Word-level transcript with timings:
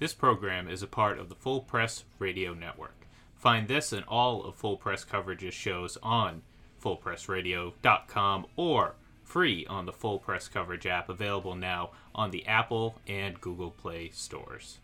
This 0.00 0.14
program 0.14 0.66
is 0.66 0.82
a 0.82 0.86
part 0.86 1.18
of 1.18 1.28
the 1.28 1.34
Full 1.34 1.60
Press 1.60 2.04
Radio 2.18 2.54
Network. 2.54 3.06
Find 3.34 3.68
this 3.68 3.92
and 3.92 4.02
all 4.06 4.42
of 4.42 4.54
Full 4.54 4.78
Press 4.78 5.04
Coverage's 5.04 5.52
shows 5.52 5.98
on 6.02 6.40
fullpressradio.com 6.82 8.46
or 8.56 8.94
free 9.22 9.66
on 9.66 9.84
the 9.84 9.92
Full 9.92 10.18
Press 10.18 10.48
Coverage 10.48 10.86
app 10.86 11.10
available 11.10 11.54
now 11.54 11.90
on 12.14 12.30
the 12.30 12.46
Apple 12.46 12.96
and 13.06 13.38
Google 13.42 13.70
Play 13.70 14.08
stores. 14.08 14.78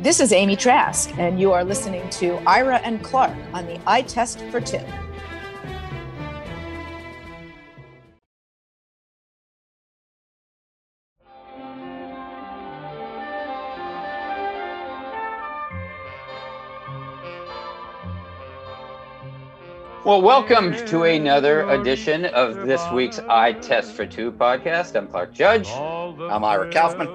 This 0.00 0.20
is 0.20 0.30
Amy 0.30 0.54
Trask, 0.54 1.16
and 1.16 1.40
you 1.40 1.52
are 1.52 1.64
listening 1.64 2.06
to 2.10 2.34
Ira 2.46 2.80
and 2.80 3.02
Clark 3.02 3.34
on 3.54 3.64
the 3.64 3.80
Eye 3.88 4.02
Test 4.02 4.42
for 4.50 4.60
Two. 4.60 4.84
Well, 20.06 20.22
welcome 20.22 20.72
to 20.86 21.02
another 21.02 21.68
edition 21.68 22.26
of 22.26 22.64
this 22.64 22.80
week's 22.92 23.18
Eye 23.18 23.54
Test 23.54 23.92
for 23.92 24.06
Two 24.06 24.30
podcast. 24.30 24.94
I'm 24.94 25.08
Clark 25.08 25.34
Judge. 25.34 25.68
I'm 25.68 26.44
Ira 26.44 26.70
Kaufman. 26.70 27.08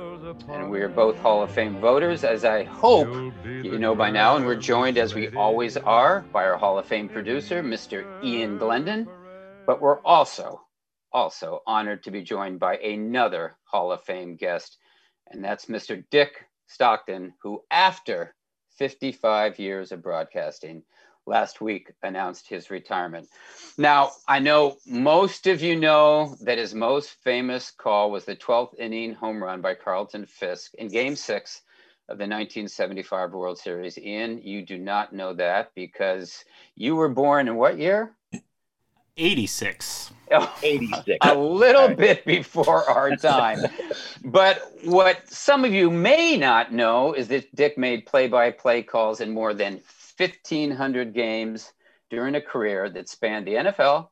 And 0.49 0.69
we 0.69 0.81
are 0.81 0.89
both 0.89 1.17
Hall 1.19 1.41
of 1.41 1.51
Fame 1.51 1.79
voters, 1.79 2.25
as 2.25 2.43
I 2.43 2.65
hope 2.65 3.07
you 3.45 3.79
know 3.79 3.95
by 3.95 4.11
now. 4.11 4.35
And 4.35 4.45
we're 4.45 4.57
joined, 4.57 4.97
as 4.97 5.15
we 5.15 5.29
always 5.29 5.77
are, 5.77 6.25
by 6.33 6.43
our 6.43 6.57
Hall 6.57 6.77
of 6.77 6.85
Fame 6.85 7.07
producer, 7.07 7.63
Mr. 7.63 8.05
Ian 8.25 8.57
Glendon. 8.57 9.07
But 9.65 9.79
we're 9.79 10.01
also, 10.01 10.61
also 11.13 11.61
honored 11.65 12.03
to 12.03 12.11
be 12.11 12.21
joined 12.21 12.59
by 12.59 12.75
another 12.75 13.55
Hall 13.63 13.93
of 13.93 14.03
Fame 14.03 14.35
guest, 14.35 14.79
and 15.29 15.41
that's 15.41 15.67
Mr. 15.67 16.03
Dick 16.11 16.45
Stockton, 16.67 17.35
who, 17.41 17.63
after 17.71 18.35
55 18.77 19.59
years 19.59 19.93
of 19.93 20.03
broadcasting, 20.03 20.83
last 21.25 21.61
week 21.61 21.91
announced 22.03 22.47
his 22.47 22.69
retirement. 22.69 23.27
Now, 23.77 24.11
I 24.27 24.39
know 24.39 24.77
most 24.85 25.47
of 25.47 25.61
you 25.61 25.75
know 25.75 26.35
that 26.41 26.57
his 26.57 26.73
most 26.73 27.11
famous 27.23 27.71
call 27.71 28.11
was 28.11 28.25
the 28.25 28.35
12th 28.35 28.77
inning 28.77 29.13
home 29.13 29.41
run 29.41 29.61
by 29.61 29.75
Carlton 29.75 30.25
Fisk 30.25 30.73
in 30.75 30.87
game 30.87 31.15
six 31.15 31.61
of 32.09 32.17
the 32.17 32.23
1975 32.23 33.31
World 33.31 33.57
Series. 33.57 33.97
Ian, 33.97 34.41
you 34.43 34.65
do 34.65 34.77
not 34.77 35.13
know 35.13 35.33
that 35.33 35.71
because 35.75 36.43
you 36.75 36.95
were 36.95 37.09
born 37.09 37.47
in 37.47 37.55
what 37.55 37.77
year? 37.77 38.13
86. 39.17 40.11
Oh, 40.31 40.57
86. 40.63 41.17
A 41.21 41.35
little 41.35 41.89
bit 41.89 42.25
before 42.25 42.89
our 42.89 43.15
time. 43.17 43.59
but 44.23 44.61
what 44.83 45.27
some 45.29 45.65
of 45.65 45.73
you 45.73 45.89
may 45.89 46.37
not 46.37 46.73
know 46.73 47.13
is 47.13 47.27
that 47.27 47.53
Dick 47.55 47.77
made 47.77 48.05
play 48.05 48.27
by 48.27 48.51
play 48.51 48.81
calls 48.81 49.21
in 49.21 49.31
more 49.31 49.53
than 49.53 49.81
1,500 50.21 51.13
games 51.13 51.73
during 52.09 52.35
a 52.35 52.41
career 52.41 52.89
that 52.89 53.09
spanned 53.09 53.47
the 53.47 53.55
NFL, 53.55 54.09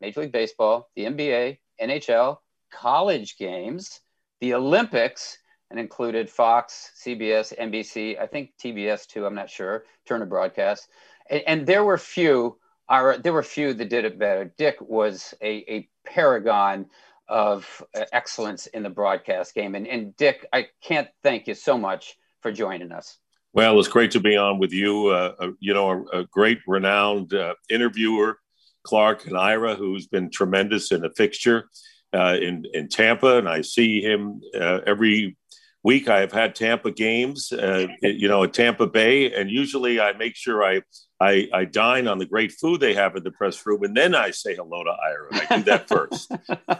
Major 0.00 0.20
League 0.20 0.32
Baseball, 0.32 0.90
the 0.94 1.04
NBA, 1.04 1.58
NHL, 1.80 2.38
college 2.72 3.36
games, 3.38 4.00
the 4.40 4.54
Olympics, 4.54 5.38
and 5.70 5.80
included 5.80 6.30
Fox, 6.30 6.92
CBS, 7.04 7.56
NBC, 7.58 8.20
I 8.20 8.26
think 8.26 8.52
TBS 8.62 9.06
too, 9.06 9.26
I'm 9.26 9.34
not 9.34 9.50
sure, 9.50 9.84
Turner 10.06 10.26
Broadcast. 10.26 10.88
And, 11.28 11.42
and 11.46 11.66
there 11.66 11.84
were 11.84 11.98
few, 11.98 12.58
are, 12.88 13.18
there 13.18 13.32
were 13.32 13.42
few 13.42 13.74
that 13.74 13.88
did 13.88 14.04
it 14.04 14.18
better. 14.18 14.52
Dick 14.56 14.76
was 14.80 15.34
a, 15.42 15.64
a 15.72 15.88
paragon 16.06 16.86
of 17.28 17.82
uh, 17.94 18.04
excellence 18.12 18.66
in 18.66 18.82
the 18.82 18.90
broadcast 18.90 19.54
game. 19.54 19.74
And, 19.74 19.88
and 19.88 20.16
Dick, 20.16 20.46
I 20.52 20.68
can't 20.82 21.08
thank 21.22 21.48
you 21.48 21.54
so 21.54 21.76
much 21.76 22.16
for 22.40 22.52
joining 22.52 22.92
us. 22.92 23.18
Well, 23.56 23.78
it's 23.80 23.88
great 23.88 24.10
to 24.10 24.20
be 24.20 24.36
on 24.36 24.58
with 24.58 24.70
you. 24.70 25.06
Uh, 25.06 25.34
uh, 25.40 25.50
you 25.60 25.72
know, 25.72 26.06
a, 26.12 26.18
a 26.18 26.24
great, 26.26 26.58
renowned 26.66 27.32
uh, 27.32 27.54
interviewer, 27.70 28.38
Clark 28.82 29.26
and 29.26 29.34
Ira, 29.34 29.74
who's 29.74 30.06
been 30.06 30.30
tremendous 30.30 30.92
in 30.92 31.02
a 31.06 31.10
fixture 31.16 31.70
uh, 32.12 32.36
in 32.38 32.66
in 32.74 32.90
Tampa, 32.90 33.38
and 33.38 33.48
I 33.48 33.62
see 33.62 34.02
him 34.02 34.42
uh, 34.54 34.80
every 34.86 35.38
week. 35.82 36.06
I 36.06 36.20
have 36.20 36.32
had 36.32 36.54
Tampa 36.54 36.90
games, 36.90 37.50
uh, 37.50 37.86
you 38.02 38.28
know, 38.28 38.44
at 38.44 38.52
Tampa 38.52 38.86
Bay, 38.86 39.32
and 39.32 39.50
usually 39.50 40.00
I 40.00 40.12
make 40.12 40.36
sure 40.36 40.62
I, 40.62 40.82
I 41.18 41.48
I 41.50 41.64
dine 41.64 42.08
on 42.08 42.18
the 42.18 42.26
great 42.26 42.52
food 42.52 42.80
they 42.80 42.92
have 42.92 43.16
in 43.16 43.22
the 43.22 43.30
press 43.30 43.64
room, 43.64 43.84
and 43.84 43.96
then 43.96 44.14
I 44.14 44.32
say 44.32 44.54
hello 44.54 44.84
to 44.84 44.90
Ira. 44.90 45.46
I 45.48 45.56
do 45.56 45.62
that 45.62 45.88
first. 45.88 46.30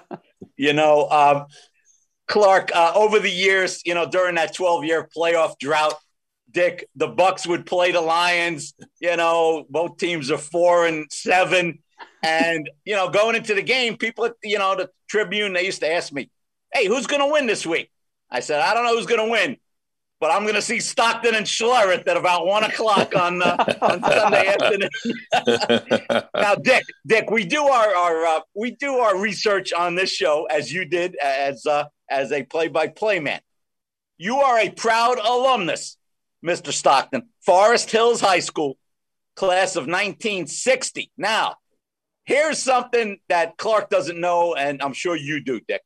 you 0.59 0.75
know. 0.75 1.09
Um, 1.09 1.47
Clark, 2.28 2.72
over 2.75 3.21
the 3.21 3.31
years, 3.31 3.83
you 3.84 3.95
know, 3.95 4.05
during 4.11 4.34
that 4.34 4.53
12 4.53 4.84
year 4.84 5.09
playoff 5.17 5.61
drought, 5.61 5.95
Dick, 6.51 6.89
the 6.97 7.09
Bucs 7.09 7.47
would 7.47 7.67
play 7.67 7.93
the 7.93 8.01
Lions. 8.01 8.75
You 9.01 9.17
know, 9.17 9.67
both 9.69 9.99
teams 9.99 10.31
are 10.31 10.39
four 10.39 10.87
and 10.87 11.11
seven. 11.11 11.81
And, 12.23 12.69
you 12.84 12.95
know, 12.97 13.09
going 13.09 13.37
into 13.37 13.55
the 13.55 13.62
game, 13.62 13.97
people 13.97 14.27
at, 14.27 14.34
you 14.43 14.59
know, 14.59 14.77
the 14.77 14.91
Tribune, 15.09 15.53
they 15.53 15.65
used 15.65 15.81
to 15.81 15.93
ask 15.93 16.12
me, 16.12 16.31
hey, 16.73 16.87
who's 16.87 17.07
going 17.07 17.21
to 17.21 17.33
win 17.33 17.47
this 17.47 17.67
week? 17.67 17.91
I 18.31 18.41
said, 18.41 18.61
I 18.61 18.75
don't 18.75 18.84
know 18.84 18.97
who's 18.97 19.07
going 19.07 19.25
to 19.25 19.31
win, 19.31 19.57
but 20.21 20.31
I'm 20.31 20.43
going 20.43 20.55
to 20.55 20.62
see 20.62 20.81
Stockton 20.81 21.34
and 21.34 21.47
Schlereth 21.47 22.07
at 22.09 22.17
about 22.17 22.47
one 22.47 22.65
o'clock 22.65 23.15
on, 23.15 23.43
uh, 23.43 23.57
on 23.83 24.03
Sunday 24.03 24.47
afternoon. 24.49 24.91
now, 26.34 26.55
Dick, 26.57 26.84
Dick, 27.07 27.31
we 27.31 27.45
do 27.45 27.63
our, 27.63 27.95
our 27.95 28.25
uh, 28.25 28.41
we 28.55 28.73
do 28.73 28.97
our 28.97 29.19
research 29.19 29.73
on 29.73 29.95
this 29.95 30.11
show 30.11 30.47
as 30.47 30.73
you 30.73 30.84
did 30.84 31.17
as 31.17 31.65
uh, 31.67 31.84
as 32.11 32.33
a 32.33 32.43
play-by-play 32.45 33.21
man. 33.21 33.41
You 34.19 34.39
are 34.39 34.59
a 34.59 34.71
proud 34.71 35.19
alumnus 35.19 35.96
Mr. 36.47 36.73
Stockton, 36.73 37.25
Forest 37.41 37.91
Hills 37.91 38.21
High 38.21 38.39
School, 38.39 38.79
class 39.34 39.75
of 39.77 39.83
1960. 39.83 41.11
Now, 41.17 41.57
here's 42.25 42.62
something 42.62 43.19
that 43.29 43.57
Clark 43.57 43.91
doesn't 43.91 44.21
know, 44.21 44.55
and 44.55 44.81
I'm 44.81 44.93
sure 44.93 45.17
you 45.17 45.43
do, 45.43 45.61
Dick. 45.67 45.83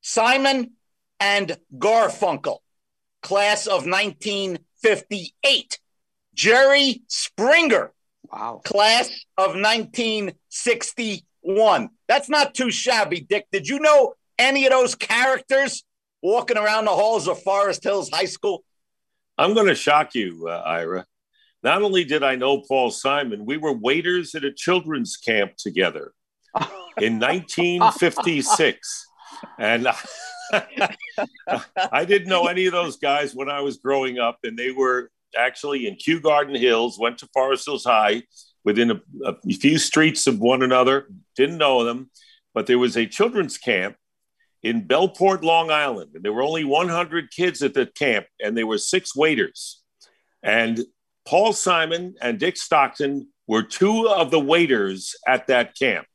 Simon 0.00 0.74
and 1.18 1.58
Garfunkel, 1.76 2.58
class 3.20 3.66
of 3.66 3.84
1958. 3.86 5.80
Jerry 6.32 7.02
Springer, 7.08 7.92
wow, 8.32 8.60
class 8.64 9.08
of 9.36 9.56
1961. 9.56 11.90
That's 12.08 12.30
not 12.30 12.54
too 12.54 12.70
shabby, 12.70 13.20
Dick. 13.20 13.46
Did 13.50 13.66
you 13.68 13.80
know 13.80 14.14
any 14.38 14.66
of 14.66 14.70
those 14.70 14.94
characters 14.94 15.82
walking 16.22 16.56
around 16.56 16.84
the 16.84 16.92
halls 16.92 17.26
of 17.28 17.42
Forest 17.42 17.82
Hills 17.84 18.08
High 18.10 18.26
School? 18.26 18.62
I'm 19.40 19.54
going 19.54 19.68
to 19.68 19.74
shock 19.74 20.14
you, 20.14 20.48
uh, 20.48 20.62
Ira. 20.66 21.06
Not 21.62 21.80
only 21.80 22.04
did 22.04 22.22
I 22.22 22.36
know 22.36 22.60
Paul 22.60 22.90
Simon, 22.90 23.46
we 23.46 23.56
were 23.56 23.72
waiters 23.72 24.34
at 24.34 24.44
a 24.44 24.52
children's 24.52 25.16
camp 25.16 25.56
together 25.56 26.12
in 26.98 27.18
1956. 27.18 29.06
And 29.58 29.88
I 30.52 32.04
didn't 32.04 32.28
know 32.28 32.48
any 32.48 32.66
of 32.66 32.72
those 32.72 32.98
guys 32.98 33.34
when 33.34 33.48
I 33.48 33.62
was 33.62 33.78
growing 33.78 34.18
up, 34.18 34.40
and 34.44 34.58
they 34.58 34.72
were 34.72 35.10
actually 35.34 35.86
in 35.86 35.94
Kew 35.96 36.20
Garden 36.20 36.54
Hills, 36.54 36.98
went 36.98 37.16
to 37.18 37.28
Forest 37.32 37.64
Hills 37.64 37.84
High 37.84 38.24
within 38.62 38.90
a, 38.90 39.00
a 39.24 39.36
few 39.54 39.78
streets 39.78 40.26
of 40.26 40.38
one 40.38 40.62
another, 40.62 41.08
didn't 41.34 41.56
know 41.56 41.82
them, 41.84 42.10
but 42.52 42.66
there 42.66 42.78
was 42.78 42.94
a 42.94 43.06
children's 43.06 43.56
camp 43.56 43.96
in 44.62 44.86
Bellport, 44.86 45.42
Long 45.42 45.70
Island. 45.70 46.12
And 46.14 46.24
there 46.24 46.32
were 46.32 46.42
only 46.42 46.64
100 46.64 47.30
kids 47.30 47.62
at 47.62 47.74
the 47.74 47.86
camp, 47.86 48.26
and 48.40 48.56
there 48.56 48.66
were 48.66 48.78
six 48.78 49.16
waiters. 49.16 49.82
And 50.42 50.80
Paul 51.26 51.52
Simon 51.52 52.14
and 52.20 52.38
Dick 52.38 52.56
Stockton 52.56 53.28
were 53.46 53.62
two 53.62 54.08
of 54.08 54.30
the 54.30 54.40
waiters 54.40 55.14
at 55.26 55.46
that 55.48 55.76
camp. 55.76 56.06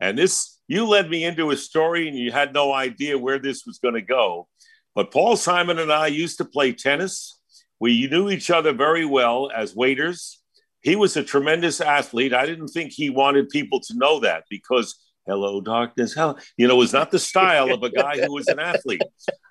And 0.00 0.16
this, 0.16 0.58
you 0.66 0.86
led 0.86 1.10
me 1.10 1.24
into 1.24 1.50
a 1.50 1.56
story, 1.56 2.08
and 2.08 2.16
you 2.16 2.32
had 2.32 2.54
no 2.54 2.72
idea 2.72 3.18
where 3.18 3.38
this 3.38 3.64
was 3.66 3.78
going 3.78 3.94
to 3.94 4.02
go. 4.02 4.48
But 4.94 5.12
Paul 5.12 5.36
Simon 5.36 5.78
and 5.78 5.92
I 5.92 6.08
used 6.08 6.38
to 6.38 6.44
play 6.44 6.72
tennis. 6.72 7.38
We 7.78 8.08
knew 8.08 8.30
each 8.30 8.50
other 8.50 8.72
very 8.72 9.04
well 9.04 9.50
as 9.54 9.74
waiters. 9.74 10.42
He 10.82 10.96
was 10.96 11.16
a 11.16 11.22
tremendous 11.22 11.80
athlete. 11.80 12.32
I 12.32 12.46
didn't 12.46 12.68
think 12.68 12.92
he 12.92 13.10
wanted 13.10 13.50
people 13.50 13.80
to 13.80 13.94
know 13.96 14.20
that 14.20 14.44
because 14.48 14.98
hello 15.26 15.60
darkness. 15.60 16.14
Hell 16.14 16.38
you 16.56 16.68
know 16.68 16.76
was 16.76 16.92
not 16.92 17.10
the 17.10 17.18
style 17.18 17.72
of 17.72 17.82
a 17.82 17.90
guy 18.02 18.20
who 18.20 18.32
was 18.32 18.48
an 18.48 18.58
athlete. 18.58 19.02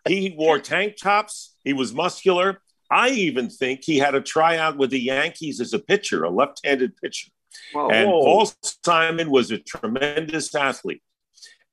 He 0.07 0.36
wore 0.38 0.60
tank 0.60 0.95
tops. 1.01 1.56
He 1.63 1.74
was 1.74 1.94
muscular. 1.94 2.62
I 2.92 3.10
even 3.10 3.50
think 3.50 3.81
he 3.83 4.00
had 4.00 4.16
a 4.16 4.21
tryout 4.21 4.77
with 4.77 4.89
the 4.89 5.00
yankees 5.00 5.62
as 5.62 5.74
a 5.74 5.80
pitcher 5.80 6.24
a 6.24 6.30
left-handed 6.30 6.98
pitcher. 6.98 7.30
Whoa. 7.74 7.89
and 7.89 8.07
paul 8.07 8.51
simon 8.86 9.31
was 9.31 9.51
a 9.51 9.57
tremendous 9.57 10.54
athlete. 10.54 11.01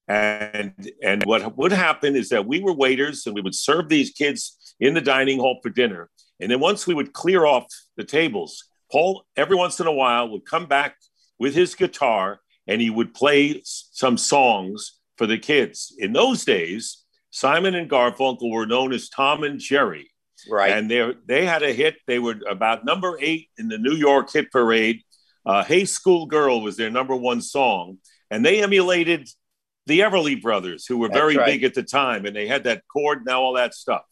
And 0.09 0.91
and 1.03 1.25
what 1.25 1.57
would 1.57 1.73
happen 1.73 2.17
is 2.17 2.29
that 2.31 2.47
we 2.47 2.61
were 2.61 2.73
waiters 2.73 3.27
and 3.27 3.35
we 3.35 3.41
would 3.41 3.55
serve 3.55 3.89
these 3.89 4.11
kids 4.11 4.75
in 4.79 4.95
the 4.95 5.01
dining 5.01 5.39
hall 5.39 5.59
for 5.63 5.71
dinner. 5.71 6.11
And 6.41 6.51
then 6.51 6.61
once 6.61 6.87
we 6.87 6.95
would 6.95 7.13
clear 7.13 7.45
off 7.45 7.67
the 7.97 8.05
tables 8.05 8.65
paul 8.91 9.25
every 9.37 9.57
once 9.57 9.81
in 9.81 9.87
a 9.87 9.93
while 9.93 10.29
would 10.29 10.45
come 10.47 10.67
back 10.67 10.97
with 11.39 11.55
his 11.55 11.75
guitar 11.75 12.41
and 12.67 12.81
he 12.81 12.91
would 12.91 13.15
play 13.15 13.63
some 13.65 14.17
songs 14.17 14.99
for 15.17 15.27
the 15.27 15.39
kids. 15.39 15.95
In 15.99 16.13
those 16.13 16.45
days, 16.45 17.05
Simon 17.31 17.75
and 17.75 17.91
Garfunkel 17.91 18.51
were 18.51 18.67
known 18.67 18.93
as 18.93 19.09
Tom 19.09 19.43
and 19.45 19.59
Jerry. 19.61 20.11
Right. 20.51 20.73
And 20.73 20.91
they 20.91 21.13
they 21.27 21.45
had 21.47 21.63
a 21.63 21.73
hit. 21.73 21.97
They 22.07 22.19
were 22.19 22.37
about 22.49 22.85
number 22.85 23.19
eight 23.21 23.49
in 23.59 23.69
the 23.69 23.79
New 23.79 23.95
York 23.95 24.33
hit 24.33 24.51
parade. 24.51 25.03
Uh, 25.45 25.65
hey 25.65 25.85
School 25.85 26.27
Girl 26.27 26.61
was 26.61 26.77
their 26.77 26.91
number 26.91 27.17
one 27.17 27.41
song. 27.41 27.99
And 28.31 28.45
they 28.45 28.63
emulated 28.63 29.29
the 29.87 30.01
Everly 30.01 30.41
Brothers, 30.41 30.85
who 30.87 30.99
were 30.99 31.09
very 31.09 31.37
right. 31.37 31.47
big 31.47 31.65
at 31.65 31.75
the 31.75 31.83
time. 31.83 32.27
And 32.27 32.35
they 32.35 32.49
had 32.49 32.65
that 32.65 32.83
chord 32.93 33.21
and 33.21 33.29
all 33.29 33.55
that 33.55 33.73
stuff. 33.73 34.03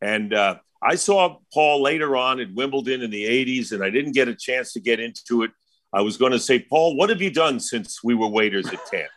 And 0.00 0.34
uh, 0.34 0.56
I 0.82 0.96
saw 0.96 1.38
Paul 1.52 1.82
later 1.82 2.14
on 2.16 2.40
at 2.40 2.52
Wimbledon 2.52 3.00
in 3.00 3.10
the 3.10 3.24
80s, 3.24 3.72
and 3.72 3.82
I 3.82 3.88
didn't 3.88 4.12
get 4.12 4.28
a 4.28 4.34
chance 4.34 4.74
to 4.74 4.80
get 4.80 5.00
into 5.00 5.42
it. 5.42 5.50
I 5.94 6.00
was 6.00 6.16
going 6.16 6.32
to 6.32 6.40
say, 6.40 6.58
Paul, 6.58 6.96
what 6.96 7.08
have 7.10 7.22
you 7.22 7.30
done 7.30 7.60
since 7.60 8.02
we 8.02 8.14
were 8.14 8.26
waiters 8.28 8.66
at 8.66 8.80
Camp? 8.90 9.12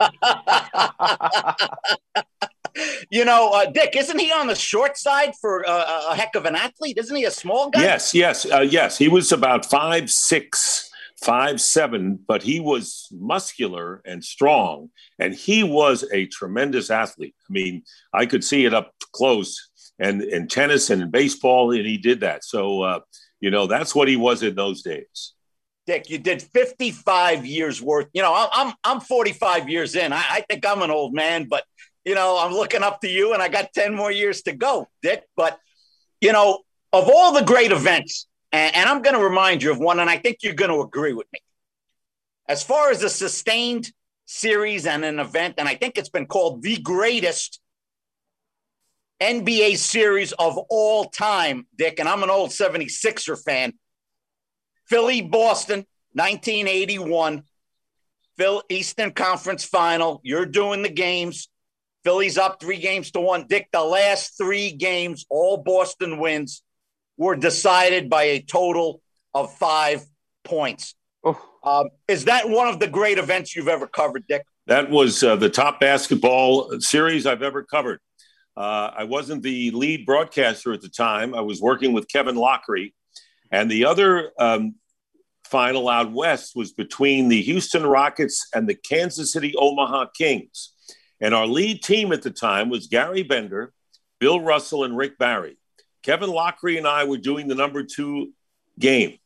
you 3.10 3.26
know, 3.26 3.50
uh, 3.50 3.66
Dick, 3.72 3.96
isn't 3.98 4.20
he 4.20 4.32
on 4.32 4.46
the 4.46 4.56
short 4.56 4.96
side 4.96 5.34
for 5.42 5.68
uh, 5.68 6.10
a 6.10 6.16
heck 6.16 6.36
of 6.36 6.46
an 6.46 6.56
athlete? 6.56 7.00
Isn't 7.00 7.16
he 7.16 7.26
a 7.26 7.32
small 7.32 7.72
guy? 7.72 7.82
Yes, 7.82 8.14
yes, 8.14 8.46
uh, 8.46 8.60
yes. 8.60 8.98
He 8.98 9.08
was 9.08 9.32
about 9.32 9.66
five 9.66 10.12
six, 10.12 10.92
five 11.24 11.60
seven, 11.60 12.20
but 12.28 12.44
he 12.44 12.60
was 12.60 13.08
muscular 13.12 14.04
and 14.06 14.24
strong, 14.24 14.92
and 15.18 15.34
he 15.34 15.64
was 15.64 16.06
a 16.14 16.28
tremendous 16.28 16.92
athlete. 16.92 17.36
I 17.50 17.52
mean, 17.52 17.84
I 18.14 18.28
could 18.28 18.44
see 18.44 18.66
it 18.66 18.74
up 18.76 18.94
close, 19.14 19.70
and 19.98 20.22
in 20.22 20.48
tennis 20.48 20.92
and 20.92 21.02
in 21.02 21.10
baseball, 21.10 21.72
and 21.72 21.88
he 21.88 21.98
did 21.98 22.20
that. 22.20 22.44
So, 22.44 22.84
uh, 22.84 23.00
you 23.40 23.50
know, 23.50 23.66
that's 23.66 23.96
what 23.96 24.08
he 24.08 24.16
was 24.16 24.44
in 24.44 24.54
those 24.54 24.84
days. 24.84 25.34
Dick, 25.88 26.10
you 26.10 26.18
did 26.18 26.42
55 26.42 27.46
years 27.46 27.82
worth. 27.82 28.08
You 28.14 28.22
know, 28.22 28.50
I'm 28.52 28.74
I'm 28.84 29.00
45 29.00 29.70
years 29.70 29.96
in. 29.96 30.12
I, 30.12 30.24
I 30.30 30.46
think 30.50 30.66
I'm 30.66 30.82
an 30.82 30.92
old 30.92 31.14
man, 31.14 31.46
but 31.46 31.64
you 32.04 32.14
know, 32.14 32.38
I'm 32.38 32.52
looking 32.52 32.84
up 32.84 33.02
to 33.02 33.10
you, 33.10 33.34
and 33.34 33.42
I 33.42 33.48
got 33.48 33.74
10 33.74 33.96
more 33.96 34.12
years 34.12 34.42
to 34.44 34.52
go, 34.52 34.90
Dick. 35.02 35.24
But 35.38 35.58
you 36.20 36.34
know, 36.34 36.60
of 36.92 37.10
all 37.10 37.34
the 37.34 37.44
great 37.44 37.72
events, 37.72 38.28
and, 38.52 38.76
and 38.76 38.90
I'm 38.90 39.02
going 39.02 39.16
to 39.16 39.24
remind 39.24 39.64
you 39.64 39.72
of 39.72 39.80
one, 39.80 40.02
and 40.02 40.10
I 40.10 40.18
think 40.18 40.40
you're 40.42 40.54
going 40.54 40.72
to 40.72 40.82
agree 40.82 41.14
with 41.14 41.28
me. 41.32 41.40
As 42.50 42.64
far 42.64 42.92
as 42.92 43.02
a 43.04 43.10
sustained 43.10 43.92
series 44.26 44.86
and 44.86 45.06
an 45.06 45.20
event, 45.20 45.56
and 45.58 45.70
I 45.70 45.76
think 45.76 45.98
it's 45.98 46.10
been 46.10 46.28
called 46.28 46.64
the 46.64 46.78
greatest 46.78 47.62
NBA 49.22 49.78
series 49.78 50.34
of 50.34 50.58
all 50.70 51.06
time, 51.06 51.66
Dick, 51.78 52.00
and 52.00 52.10
I'm 52.10 52.24
an 52.24 52.30
old 52.30 52.50
76er 52.50 53.42
fan. 53.44 53.74
Philly, 54.88 55.22
Boston, 55.22 55.86
1981. 56.14 57.44
Phil 58.38 58.64
Eastern 58.70 59.12
Conference 59.12 59.66
Final. 59.66 60.22
You're 60.24 60.46
doing 60.46 60.84
the 60.84 60.90
games. 60.90 61.50
Philly's 62.04 62.38
up 62.38 62.62
three 62.62 62.78
games 62.78 63.12
to 63.12 63.20
one. 63.20 63.48
Dick, 63.48 63.68
the 63.72 63.84
last 63.84 64.38
three 64.38 64.72
games, 64.72 65.26
all 65.30 65.58
Boston 65.58 66.20
wins, 66.20 66.62
were 67.18 67.36
decided 67.36 68.10
by 68.10 68.24
a 68.24 68.42
total 68.42 69.02
of 69.34 69.54
five 69.56 70.06
points. 70.44 70.96
Oh. 71.24 71.42
Um, 71.64 71.90
is 72.08 72.26
that 72.26 72.48
one 72.48 72.68
of 72.68 72.80
the 72.80 72.88
great 72.88 73.18
events 73.18 73.56
you've 73.56 73.68
ever 73.68 73.88
covered, 73.88 74.26
Dick? 74.28 74.44
That 74.68 74.90
was 74.90 75.24
uh, 75.24 75.36
the 75.36 75.50
top 75.50 75.80
basketball 75.80 76.80
series 76.80 77.26
I've 77.26 77.42
ever 77.42 77.64
covered. 77.64 78.00
Uh, 78.56 78.92
I 78.96 79.04
wasn't 79.04 79.44
the 79.44 79.72
lead 79.72 80.06
broadcaster 80.06 80.74
at 80.74 80.82
the 80.82 80.90
time. 80.90 81.36
I 81.36 81.42
was 81.42 81.62
working 81.62 81.94
with 81.94 82.08
Kevin 82.08 82.36
Loughery. 82.36 82.94
And 83.52 83.70
the 83.70 83.86
other 83.86 84.32
um, 84.40 84.76
final 85.46 85.90
out 85.90 86.12
west 86.12 86.56
was 86.56 86.74
between 86.74 87.30
the 87.30 87.42
Houston 87.42 87.86
Rockets 87.86 88.48
and 88.54 88.68
the 88.68 88.76
Kansas 88.76 89.32
City 89.32 89.54
Omaha 89.58 90.08
Kings. 90.18 90.74
And 91.20 91.34
our 91.34 91.48
lead 91.48 91.82
team 91.84 92.12
at 92.12 92.22
the 92.22 92.32
time 92.32 92.70
was 92.70 92.88
Gary 92.88 93.24
Bender, 93.24 93.74
Bill 94.20 94.40
Russell, 94.40 94.84
and 94.84 94.96
Rick 94.96 95.18
Barry. 95.18 95.58
Kevin 96.04 96.30
Loughery 96.30 96.78
and 96.78 96.88
I 96.88 97.06
were 97.06 97.18
doing 97.18 97.48
the 97.48 97.56
number 97.56 97.84
two 97.84 98.34
game. 98.80 99.18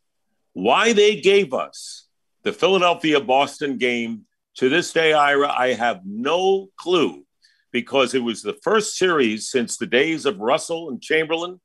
Why 0.54 0.94
they 0.94 1.20
gave 1.22 1.54
us 1.54 2.08
the 2.44 2.54
Philadelphia 2.54 3.20
Boston 3.20 3.78
game 3.78 4.26
to 4.56 4.70
this 4.70 4.92
day, 4.92 5.14
Ira, 5.14 5.50
I 5.50 5.74
have 5.74 6.02
no 6.06 6.70
clue 6.76 7.24
because 7.72 8.14
it 8.14 8.20
was 8.20 8.42
the 8.42 8.58
first 8.62 8.98
series 8.98 9.50
since 9.50 9.78
the 9.78 9.86
days 9.86 10.26
of 10.26 10.40
Russell 10.40 10.90
and 10.90 11.02
Chamberlain. 11.02 11.60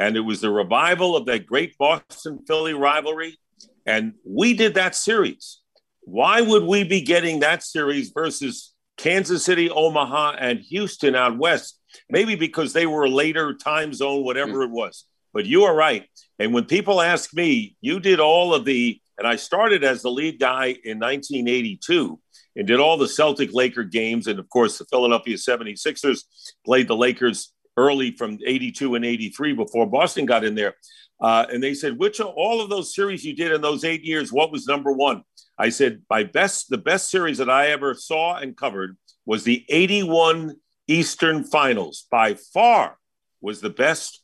And 0.00 0.16
it 0.16 0.20
was 0.20 0.40
the 0.40 0.50
revival 0.50 1.14
of 1.14 1.26
that 1.26 1.44
great 1.44 1.76
Boston 1.76 2.38
Philly 2.46 2.72
rivalry. 2.72 3.38
And 3.84 4.14
we 4.24 4.54
did 4.54 4.74
that 4.74 4.94
series. 4.94 5.60
Why 6.00 6.40
would 6.40 6.62
we 6.62 6.84
be 6.84 7.02
getting 7.02 7.40
that 7.40 7.62
series 7.62 8.08
versus 8.08 8.72
Kansas 8.96 9.44
City, 9.44 9.68
Omaha, 9.68 10.36
and 10.38 10.60
Houston 10.60 11.14
out 11.14 11.36
west? 11.36 11.78
Maybe 12.08 12.34
because 12.34 12.72
they 12.72 12.86
were 12.86 13.04
a 13.04 13.10
later 13.10 13.54
time 13.54 13.92
zone, 13.92 14.24
whatever 14.24 14.64
hmm. 14.64 14.70
it 14.70 14.70
was. 14.70 15.04
But 15.34 15.44
you 15.44 15.64
are 15.64 15.74
right. 15.74 16.08
And 16.38 16.54
when 16.54 16.64
people 16.64 17.02
ask 17.02 17.34
me, 17.34 17.76
you 17.82 18.00
did 18.00 18.20
all 18.20 18.54
of 18.54 18.64
the, 18.64 18.98
and 19.18 19.28
I 19.28 19.36
started 19.36 19.84
as 19.84 20.00
the 20.00 20.10
lead 20.10 20.40
guy 20.40 20.68
in 20.82 20.98
1982 20.98 22.18
and 22.56 22.66
did 22.66 22.80
all 22.80 22.96
the 22.96 23.06
Celtic 23.06 23.52
Laker 23.52 23.84
games. 23.84 24.28
And 24.28 24.38
of 24.38 24.48
course, 24.48 24.78
the 24.78 24.86
Philadelphia 24.86 25.36
76ers 25.36 26.22
played 26.64 26.88
the 26.88 26.96
Lakers 26.96 27.52
early 27.80 28.12
from 28.12 28.38
82 28.44 28.94
and 28.94 29.04
83 29.04 29.54
before 29.54 29.86
Boston 29.86 30.26
got 30.26 30.44
in 30.44 30.54
there. 30.54 30.74
Uh, 31.20 31.46
and 31.50 31.62
they 31.62 31.74
said, 31.74 31.98
which 31.98 32.20
of 32.20 32.28
all 32.28 32.60
of 32.60 32.70
those 32.70 32.94
series 32.94 33.24
you 33.24 33.34
did 33.34 33.52
in 33.52 33.60
those 33.60 33.84
eight 33.84 34.04
years, 34.04 34.32
what 34.32 34.52
was 34.52 34.66
number 34.66 34.92
one? 34.92 35.22
I 35.58 35.68
said, 35.68 36.02
my 36.08 36.24
best, 36.24 36.70
the 36.70 36.78
best 36.78 37.10
series 37.10 37.38
that 37.38 37.50
I 37.50 37.68
ever 37.68 37.94
saw 37.94 38.36
and 38.36 38.56
covered 38.56 38.96
was 39.26 39.44
the 39.44 39.64
81 39.68 40.56
Eastern 40.88 41.44
Finals. 41.44 42.06
By 42.10 42.34
far 42.34 42.98
was 43.40 43.60
the 43.60 43.70
best 43.70 44.22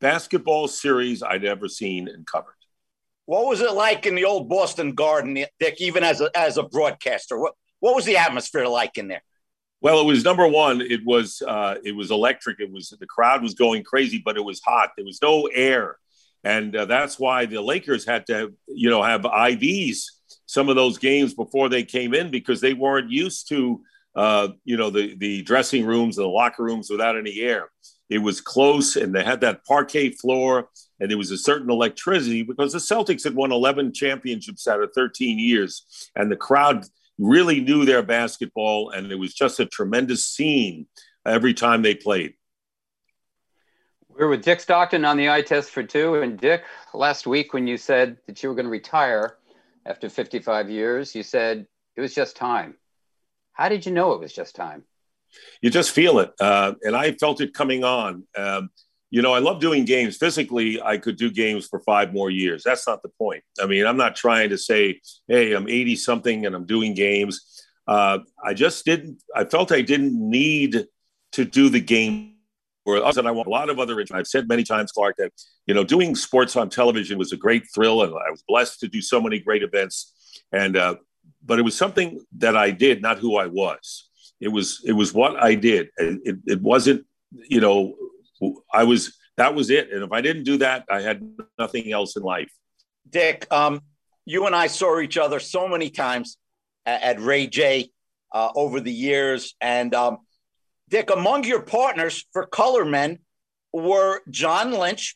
basketball 0.00 0.68
series 0.68 1.22
I'd 1.22 1.44
ever 1.44 1.68
seen 1.68 2.08
and 2.08 2.26
covered. 2.26 2.52
What 3.24 3.46
was 3.46 3.60
it 3.60 3.72
like 3.72 4.06
in 4.06 4.14
the 4.14 4.24
old 4.24 4.48
Boston 4.48 4.94
Garden, 4.94 5.44
Dick, 5.58 5.76
even 5.80 6.04
as 6.04 6.20
a, 6.20 6.30
as 6.34 6.58
a 6.58 6.62
broadcaster? 6.62 7.38
What, 7.38 7.54
what 7.80 7.96
was 7.96 8.04
the 8.04 8.18
atmosphere 8.18 8.66
like 8.66 8.98
in 8.98 9.08
there? 9.08 9.22
Well, 9.80 10.00
it 10.00 10.06
was 10.06 10.24
number 10.24 10.48
one. 10.48 10.80
It 10.80 11.04
was 11.04 11.42
uh, 11.46 11.76
it 11.84 11.94
was 11.94 12.10
electric. 12.10 12.60
It 12.60 12.72
was 12.72 12.94
the 12.98 13.06
crowd 13.06 13.42
was 13.42 13.54
going 13.54 13.84
crazy, 13.84 14.22
but 14.24 14.36
it 14.36 14.44
was 14.44 14.60
hot. 14.60 14.90
There 14.96 15.04
was 15.04 15.20
no 15.22 15.46
air, 15.52 15.96
and 16.42 16.74
uh, 16.74 16.86
that's 16.86 17.18
why 17.18 17.46
the 17.46 17.60
Lakers 17.60 18.06
had 18.06 18.26
to 18.26 18.54
you 18.66 18.88
know 18.88 19.02
have 19.02 19.22
IVs 19.22 20.04
some 20.46 20.68
of 20.68 20.76
those 20.76 20.98
games 20.98 21.34
before 21.34 21.68
they 21.68 21.82
came 21.82 22.14
in 22.14 22.30
because 22.30 22.60
they 22.60 22.72
weren't 22.72 23.10
used 23.10 23.48
to 23.50 23.82
uh, 24.14 24.48
you 24.64 24.76
know 24.76 24.90
the 24.90 25.14
the 25.16 25.42
dressing 25.42 25.84
rooms 25.84 26.16
and 26.16 26.24
the 26.24 26.30
locker 26.30 26.64
rooms 26.64 26.88
without 26.90 27.18
any 27.18 27.40
air. 27.40 27.70
It 28.08 28.18
was 28.18 28.40
close, 28.40 28.96
and 28.96 29.14
they 29.14 29.24
had 29.24 29.40
that 29.40 29.64
parquet 29.64 30.10
floor, 30.10 30.68
and 31.00 31.10
there 31.10 31.18
was 31.18 31.32
a 31.32 31.38
certain 31.38 31.70
electricity 31.70 32.42
because 32.44 32.72
the 32.72 32.78
Celtics 32.78 33.24
had 33.24 33.34
won 33.34 33.50
11 33.50 33.92
championships 33.92 34.68
out 34.68 34.80
of 34.80 34.92
13 34.94 35.38
years, 35.38 36.10
and 36.14 36.30
the 36.30 36.36
crowd 36.36 36.86
really 37.18 37.60
knew 37.60 37.84
their 37.84 38.02
basketball, 38.02 38.90
and 38.90 39.10
it 39.10 39.18
was 39.18 39.34
just 39.34 39.60
a 39.60 39.66
tremendous 39.66 40.24
scene 40.24 40.86
every 41.26 41.54
time 41.54 41.82
they 41.82 41.94
played. 41.94 42.34
We're 44.08 44.28
with 44.28 44.44
Dick 44.44 44.60
Stockton 44.60 45.04
on 45.04 45.18
the 45.18 45.28
eye 45.28 45.42
test 45.42 45.70
for 45.70 45.82
two. 45.82 46.14
And 46.16 46.40
Dick, 46.40 46.64
last 46.94 47.26
week 47.26 47.52
when 47.52 47.66
you 47.66 47.76
said 47.76 48.16
that 48.26 48.42
you 48.42 48.48
were 48.48 48.54
going 48.54 48.64
to 48.64 48.70
retire 48.70 49.36
after 49.84 50.08
55 50.08 50.70
years, 50.70 51.14
you 51.14 51.22
said 51.22 51.66
it 51.96 52.00
was 52.00 52.14
just 52.14 52.34
time. 52.34 52.76
How 53.52 53.68
did 53.68 53.84
you 53.84 53.92
know 53.92 54.12
it 54.12 54.20
was 54.20 54.32
just 54.32 54.56
time? 54.56 54.84
You 55.60 55.68
just 55.68 55.90
feel 55.90 56.18
it. 56.20 56.32
Uh, 56.40 56.74
and 56.82 56.96
I 56.96 57.12
felt 57.12 57.42
it 57.42 57.52
coming 57.52 57.84
on. 57.84 58.24
Um, 58.36 58.70
you 59.10 59.22
know, 59.22 59.32
I 59.32 59.38
love 59.38 59.60
doing 59.60 59.84
games. 59.84 60.16
Physically, 60.16 60.82
I 60.82 60.98
could 60.98 61.16
do 61.16 61.30
games 61.30 61.66
for 61.66 61.80
five 61.80 62.12
more 62.12 62.30
years. 62.30 62.62
That's 62.64 62.86
not 62.86 63.02
the 63.02 63.08
point. 63.08 63.44
I 63.60 63.66
mean, 63.66 63.86
I'm 63.86 63.96
not 63.96 64.16
trying 64.16 64.50
to 64.50 64.58
say, 64.58 65.00
hey, 65.28 65.52
I'm 65.52 65.68
80 65.68 65.96
something 65.96 66.46
and 66.46 66.54
I'm 66.54 66.66
doing 66.66 66.94
games. 66.94 67.64
Uh, 67.86 68.18
I 68.44 68.54
just 68.54 68.84
didn't, 68.84 69.22
I 69.34 69.44
felt 69.44 69.70
I 69.70 69.82
didn't 69.82 70.14
need 70.18 70.86
to 71.32 71.44
do 71.44 71.68
the 71.68 71.80
game. 71.80 72.32
Or 72.84 72.96
and 72.96 73.26
I 73.26 73.32
want 73.32 73.48
a 73.48 73.50
lot 73.50 73.68
of 73.68 73.80
other. 73.80 74.00
I've 74.12 74.28
said 74.28 74.46
many 74.46 74.62
times, 74.62 74.92
Clark, 74.92 75.16
that 75.16 75.32
you 75.66 75.74
know 75.74 75.82
doing 75.82 76.14
sports 76.14 76.54
on 76.54 76.70
television 76.70 77.18
was 77.18 77.32
a 77.32 77.36
great 77.36 77.64
thrill, 77.74 78.02
and 78.02 78.12
I 78.12 78.30
was 78.30 78.44
blessed 78.46 78.78
to 78.78 78.86
do 78.86 79.02
so 79.02 79.20
many 79.20 79.40
great 79.40 79.64
events. 79.64 80.14
And 80.52 80.76
uh, 80.76 80.94
but 81.44 81.58
it 81.58 81.62
was 81.62 81.76
something 81.76 82.24
that 82.38 82.56
I 82.56 82.70
did, 82.70 83.02
not 83.02 83.18
who 83.18 83.38
I 83.38 83.48
was. 83.48 84.08
It 84.40 84.48
was 84.48 84.82
it 84.84 84.92
was 84.92 85.12
what 85.12 85.34
I 85.42 85.56
did. 85.56 85.88
It, 85.96 86.36
it 86.46 86.62
wasn't 86.62 87.06
you 87.48 87.60
know 87.60 87.96
I 88.72 88.84
was 88.84 89.16
that 89.36 89.54
was 89.54 89.70
it. 89.70 89.92
And 89.92 90.02
if 90.02 90.12
I 90.12 90.20
didn't 90.20 90.44
do 90.44 90.58
that, 90.58 90.84
I 90.90 91.00
had 91.00 91.28
nothing 91.58 91.92
else 91.92 92.16
in 92.16 92.22
life. 92.22 92.50
Dick, 93.08 93.46
um, 93.52 93.80
you 94.24 94.46
and 94.46 94.56
I 94.56 94.66
saw 94.66 94.98
each 95.00 95.18
other 95.18 95.40
so 95.40 95.68
many 95.68 95.90
times 95.90 96.36
at, 96.84 97.02
at 97.02 97.20
Ray 97.20 97.46
J 97.46 97.90
uh, 98.32 98.50
over 98.54 98.80
the 98.80 98.92
years. 98.92 99.54
And 99.60 99.94
um, 99.94 100.18
Dick, 100.88 101.10
among 101.10 101.44
your 101.44 101.62
partners 101.62 102.24
for 102.32 102.46
Color 102.46 102.84
Men 102.84 103.18
were 103.72 104.22
John 104.30 104.72
Lynch 104.72 105.14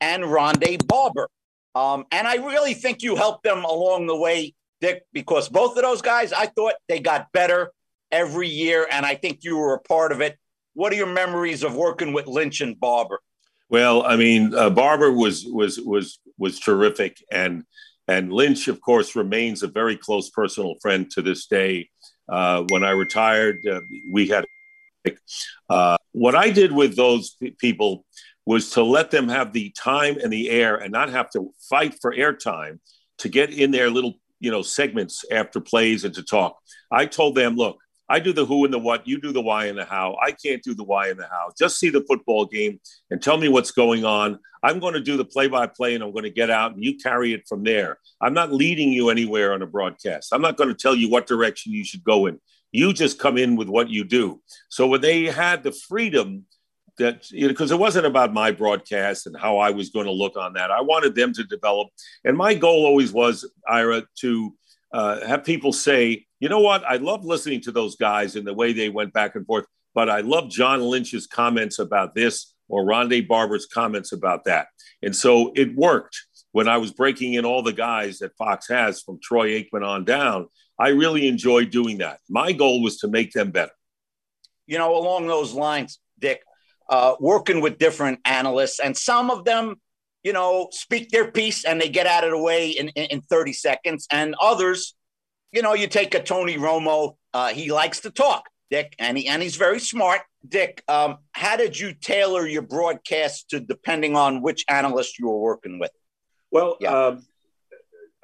and 0.00 0.24
Rondé 0.24 0.84
Barber. 0.86 1.28
Um, 1.74 2.04
and 2.12 2.28
I 2.28 2.36
really 2.36 2.74
think 2.74 3.02
you 3.02 3.16
helped 3.16 3.42
them 3.42 3.64
along 3.64 4.06
the 4.06 4.16
way, 4.16 4.54
Dick, 4.80 5.02
because 5.12 5.48
both 5.48 5.76
of 5.76 5.82
those 5.82 6.02
guys, 6.02 6.32
I 6.32 6.46
thought 6.46 6.74
they 6.88 7.00
got 7.00 7.32
better 7.32 7.72
every 8.12 8.48
year. 8.48 8.86
And 8.90 9.04
I 9.04 9.16
think 9.16 9.42
you 9.42 9.56
were 9.56 9.74
a 9.74 9.80
part 9.80 10.12
of 10.12 10.20
it. 10.20 10.38
What 10.74 10.92
are 10.92 10.96
your 10.96 11.06
memories 11.06 11.62
of 11.62 11.74
working 11.74 12.12
with 12.12 12.26
Lynch 12.26 12.60
and 12.60 12.78
Barber? 12.78 13.20
Well, 13.70 14.04
I 14.04 14.16
mean, 14.16 14.54
uh, 14.54 14.70
Barber 14.70 15.10
was 15.10 15.44
was 15.46 15.80
was 15.80 16.18
was 16.38 16.60
terrific, 16.60 17.24
and 17.32 17.64
and 18.06 18.32
Lynch, 18.32 18.68
of 18.68 18.80
course, 18.80 19.16
remains 19.16 19.62
a 19.62 19.68
very 19.68 19.96
close 19.96 20.30
personal 20.30 20.74
friend 20.82 21.10
to 21.12 21.22
this 21.22 21.46
day. 21.46 21.88
Uh, 22.28 22.64
when 22.68 22.84
I 22.84 22.90
retired, 22.90 23.66
uh, 23.66 23.80
we 24.10 24.28
had 24.28 24.44
uh, 25.68 25.96
what 26.12 26.34
I 26.34 26.50
did 26.50 26.72
with 26.72 26.96
those 26.96 27.36
p- 27.40 27.50
people 27.50 28.04
was 28.46 28.70
to 28.70 28.82
let 28.82 29.10
them 29.10 29.28
have 29.28 29.52
the 29.52 29.70
time 29.70 30.18
and 30.22 30.32
the 30.32 30.50
air, 30.50 30.76
and 30.76 30.92
not 30.92 31.10
have 31.10 31.30
to 31.30 31.52
fight 31.68 31.96
for 32.00 32.14
airtime 32.14 32.78
to 33.18 33.28
get 33.28 33.50
in 33.50 33.70
their 33.70 33.90
little 33.90 34.14
you 34.40 34.50
know 34.50 34.62
segments 34.62 35.24
after 35.30 35.60
plays 35.60 36.04
and 36.04 36.14
to 36.14 36.22
talk. 36.22 36.58
I 36.90 37.06
told 37.06 37.34
them, 37.34 37.56
look, 37.56 37.78
I 38.08 38.20
do 38.20 38.32
the 38.32 38.44
who 38.44 38.64
and 38.64 38.74
the 38.74 38.78
what, 38.78 39.06
you 39.08 39.20
do 39.20 39.32
the 39.32 39.40
why 39.40 39.66
and 39.66 39.78
the 39.78 39.84
how. 39.84 40.16
I 40.22 40.32
can't 40.32 40.62
do 40.62 40.74
the 40.74 40.84
why 40.84 41.08
and 41.08 41.18
the 41.18 41.26
how. 41.26 41.50
Just 41.58 41.78
see 41.78 41.88
the 41.88 42.04
football 42.06 42.44
game 42.44 42.80
and 43.10 43.22
tell 43.22 43.38
me 43.38 43.48
what's 43.48 43.70
going 43.70 44.04
on. 44.04 44.38
I'm 44.62 44.78
going 44.78 44.94
to 44.94 45.00
do 45.00 45.16
the 45.16 45.24
play 45.24 45.48
by 45.48 45.66
play 45.66 45.94
and 45.94 46.04
I'm 46.04 46.12
going 46.12 46.24
to 46.24 46.30
get 46.30 46.50
out 46.50 46.74
and 46.74 46.84
you 46.84 46.96
carry 46.96 47.32
it 47.32 47.46
from 47.48 47.64
there. 47.64 47.98
I'm 48.20 48.34
not 48.34 48.52
leading 48.52 48.92
you 48.92 49.10
anywhere 49.10 49.52
on 49.52 49.62
a 49.62 49.66
broadcast. 49.66 50.32
I'm 50.32 50.42
not 50.42 50.56
going 50.56 50.68
to 50.68 50.74
tell 50.74 50.94
you 50.94 51.08
what 51.08 51.26
direction 51.26 51.72
you 51.72 51.84
should 51.84 52.04
go 52.04 52.26
in. 52.26 52.40
You 52.72 52.92
just 52.92 53.18
come 53.18 53.38
in 53.38 53.56
with 53.56 53.68
what 53.68 53.88
you 53.88 54.04
do. 54.04 54.42
So 54.68 54.86
when 54.86 55.00
they 55.00 55.24
had 55.24 55.62
the 55.62 55.72
freedom 55.72 56.44
that, 56.98 57.30
you 57.30 57.42
know, 57.42 57.48
because 57.48 57.70
it 57.70 57.78
wasn't 57.78 58.06
about 58.06 58.32
my 58.32 58.50
broadcast 58.50 59.26
and 59.26 59.36
how 59.36 59.58
I 59.58 59.70
was 59.70 59.90
going 59.90 60.06
to 60.06 60.12
look 60.12 60.36
on 60.36 60.54
that, 60.54 60.70
I 60.70 60.80
wanted 60.80 61.14
them 61.14 61.32
to 61.34 61.44
develop. 61.44 61.88
And 62.24 62.36
my 62.36 62.54
goal 62.54 62.84
always 62.84 63.12
was, 63.12 63.48
Ira, 63.68 64.04
to 64.20 64.54
uh, 64.92 65.26
have 65.26 65.44
people 65.44 65.72
say, 65.72 66.26
you 66.44 66.50
know 66.50 66.60
what? 66.60 66.84
I 66.84 66.96
love 66.96 67.24
listening 67.24 67.62
to 67.62 67.72
those 67.72 67.96
guys 67.96 68.36
and 68.36 68.46
the 68.46 68.52
way 68.52 68.74
they 68.74 68.90
went 68.90 69.14
back 69.14 69.34
and 69.34 69.46
forth, 69.46 69.64
but 69.94 70.10
I 70.10 70.20
love 70.20 70.50
John 70.50 70.82
Lynch's 70.82 71.26
comments 71.26 71.78
about 71.78 72.14
this 72.14 72.52
or 72.68 72.84
Rondé 72.84 73.26
Barber's 73.26 73.64
comments 73.64 74.12
about 74.12 74.44
that. 74.44 74.66
And 75.00 75.16
so 75.16 75.54
it 75.56 75.74
worked 75.74 76.20
when 76.52 76.68
I 76.68 76.76
was 76.76 76.92
breaking 76.92 77.32
in 77.32 77.46
all 77.46 77.62
the 77.62 77.72
guys 77.72 78.18
that 78.18 78.36
Fox 78.36 78.68
has 78.68 79.00
from 79.00 79.20
Troy 79.22 79.52
Aikman 79.58 79.88
on 79.88 80.04
down. 80.04 80.48
I 80.78 80.88
really 80.88 81.28
enjoyed 81.28 81.70
doing 81.70 81.96
that. 81.98 82.20
My 82.28 82.52
goal 82.52 82.82
was 82.82 82.98
to 82.98 83.08
make 83.08 83.32
them 83.32 83.50
better. 83.50 83.72
You 84.66 84.76
know, 84.76 84.94
along 84.98 85.28
those 85.28 85.54
lines, 85.54 85.98
Dick, 86.18 86.42
uh, 86.90 87.14
working 87.20 87.62
with 87.62 87.78
different 87.78 88.20
analysts, 88.26 88.80
and 88.80 88.94
some 88.94 89.30
of 89.30 89.46
them 89.46 89.76
you 90.22 90.32
know, 90.32 90.68
speak 90.72 91.10
their 91.10 91.30
piece 91.30 91.64
and 91.66 91.78
they 91.78 91.88
get 91.90 92.06
out 92.06 92.24
of 92.24 92.30
the 92.30 92.38
way 92.38 92.70
in, 92.70 92.88
in, 92.88 93.04
in 93.04 93.20
30 93.20 93.52
seconds. 93.52 94.06
And 94.10 94.34
others, 94.40 94.94
you 95.54 95.62
know, 95.62 95.74
you 95.74 95.86
take 95.86 96.14
a 96.14 96.22
Tony 96.22 96.56
Romo, 96.56 97.16
uh, 97.32 97.48
he 97.48 97.70
likes 97.70 98.00
to 98.00 98.10
talk, 98.10 98.48
Dick, 98.70 98.96
and, 98.98 99.16
he, 99.16 99.28
and 99.28 99.40
he's 99.40 99.56
very 99.56 99.78
smart. 99.78 100.20
Dick, 100.46 100.82
um, 100.88 101.18
how 101.32 101.56
did 101.56 101.78
you 101.78 101.94
tailor 101.94 102.46
your 102.46 102.62
broadcast 102.62 103.50
to 103.50 103.60
depending 103.60 104.16
on 104.16 104.42
which 104.42 104.64
analyst 104.68 105.18
you 105.18 105.28
were 105.28 105.38
working 105.38 105.78
with? 105.78 105.92
Well, 106.50 106.76
yeah. 106.80 107.06
um, 107.06 107.26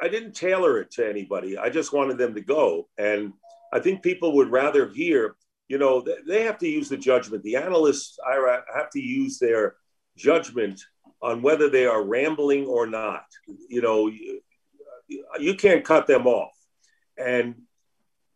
I 0.01 0.09
didn't 0.09 0.33
tailor 0.33 0.81
it 0.81 0.91
to 0.93 1.09
anybody. 1.09 1.57
I 1.57 1.71
just 1.71 1.93
wanted 1.93 2.19
them 2.19 2.35
to 2.35 2.41
go. 2.41 2.89
And 2.99 3.33
I 3.73 3.79
think 3.79 4.03
people 4.03 4.35
would 4.37 4.51
rather 4.51 4.89
hear, 4.89 5.37
you 5.69 5.79
know, 5.79 6.05
they 6.27 6.43
have 6.43 6.59
to 6.59 6.69
use 6.69 6.89
the 6.89 6.97
judgment. 6.97 7.45
The 7.45 7.57
analysts 7.57 8.19
I 8.27 8.61
have 8.75 8.91
to 8.91 9.01
use 9.01 9.39
their 9.39 9.77
judgment 10.17 10.81
on 11.23 11.43
whether 11.43 11.71
they 11.71 11.87
are 11.87 12.03
rambling 12.03 12.67
or 12.67 12.89
not. 12.89 13.25
You 13.69 13.83
know, 13.83 14.09
you, 14.09 14.41
you 15.39 15.55
can't 15.55 15.85
cut 15.85 16.09
them 16.09 16.27
off. 16.27 16.53
And 17.21 17.55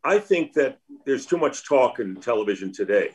I 0.04 0.18
think 0.18 0.52
that 0.54 0.78
there's 1.06 1.26
too 1.26 1.38
much 1.38 1.66
talk 1.66 1.98
in 1.98 2.16
television 2.16 2.72
today. 2.72 3.10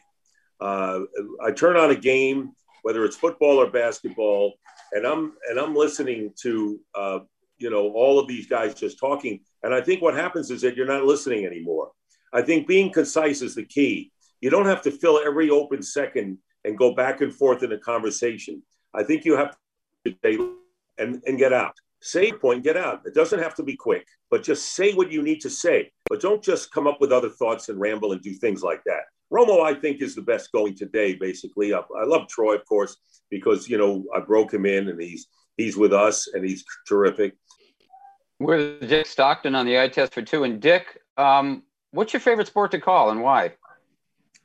Uh, 0.60 1.02
I 1.42 1.52
turn 1.52 1.78
on 1.78 1.92
a 1.92 1.96
game, 1.96 2.52
whether 2.82 3.06
it's 3.06 3.16
football 3.16 3.58
or 3.58 3.70
basketball, 3.70 4.54
and 4.92 5.06
I'm 5.06 5.34
and 5.50 5.60
I'm 5.60 5.76
listening 5.76 6.34
to 6.42 6.80
uh, 6.96 7.20
you 7.58 7.70
know 7.70 7.92
all 7.92 8.20
of 8.20 8.28
these 8.28 8.48
guys 8.48 8.74
just 8.74 9.00
talking. 9.00 9.40
And 9.64 9.74
I 9.74 9.82
think 9.82 10.02
what 10.02 10.16
happens 10.16 10.52
is 10.52 10.62
that 10.62 10.76
you're 10.76 10.88
not 10.88 11.04
listening 11.04 11.46
anymore. 11.46 11.92
I 12.34 12.42
think 12.42 12.68
being 12.68 12.92
concise 12.92 13.42
is 13.42 13.56
the 13.56 13.66
key. 13.66 14.12
You 14.42 14.50
don't 14.50 14.66
have 14.66 14.82
to 14.84 14.92
fill 14.92 15.20
every 15.20 15.50
open 15.50 15.82
second 15.82 16.38
and 16.66 16.78
go 16.78 16.94
back 16.94 17.22
and 17.22 17.34
forth 17.34 17.64
in 17.64 17.72
a 17.72 17.78
conversation. 17.78 18.64
I 18.94 19.04
think 19.04 19.26
you 19.26 19.36
have 19.38 19.56
to 20.06 20.56
and, 20.98 21.22
and 21.26 21.38
get 21.38 21.54
out. 21.54 21.76
Say 22.02 22.32
point, 22.32 22.64
get 22.64 22.78
out. 22.78 23.02
It 23.06 23.14
doesn't 23.14 23.40
have 23.40 23.56
to 23.56 23.64
be 23.64 23.76
quick, 23.76 24.08
but 24.32 24.44
just 24.44 24.74
say 24.74 24.94
what 24.94 25.12
you 25.12 25.22
need 25.22 25.42
to 25.42 25.50
say. 25.50 25.92
But 26.10 26.22
don't 26.22 26.42
just 26.42 26.72
come 26.72 26.88
up 26.88 27.02
with 27.02 27.12
other 27.12 27.30
thoughts 27.30 27.68
and 27.70 27.80
ramble 27.80 28.14
and 28.14 28.22
do 28.22 28.34
things 28.34 28.64
like 28.64 28.82
that. 28.86 29.02
Romo, 29.32 29.62
I 29.62 29.74
think, 29.80 30.02
is 30.02 30.16
the 30.16 30.22
best 30.22 30.52
going 30.52 30.76
today. 30.76 31.16
Basically, 31.16 31.74
I, 31.74 31.80
I 31.80 32.06
love 32.06 32.28
Troy, 32.28 32.56
of 32.56 32.66
course, 32.66 32.98
because 33.30 33.70
you 33.70 33.78
know 33.78 34.06
I 34.16 34.22
broke 34.22 34.54
him 34.54 34.66
in, 34.66 34.88
and 34.88 35.02
he's 35.02 35.28
he's 35.58 35.78
with 35.78 35.94
us, 35.94 36.28
and 36.34 36.44
he's 36.44 36.64
terrific. 36.88 37.36
We're 38.40 38.80
Dick 38.80 39.06
Stockton 39.06 39.54
on 39.54 39.66
the 39.66 39.80
eye 39.80 39.90
test 39.90 40.14
for 40.14 40.22
two, 40.22 40.46
and 40.46 40.62
Dick, 40.62 40.98
um, 41.18 41.64
what's 41.92 42.14
your 42.14 42.22
favorite 42.22 42.48
sport 42.48 42.72
to 42.72 42.80
call, 42.80 43.12
and 43.12 43.22
why? 43.22 43.54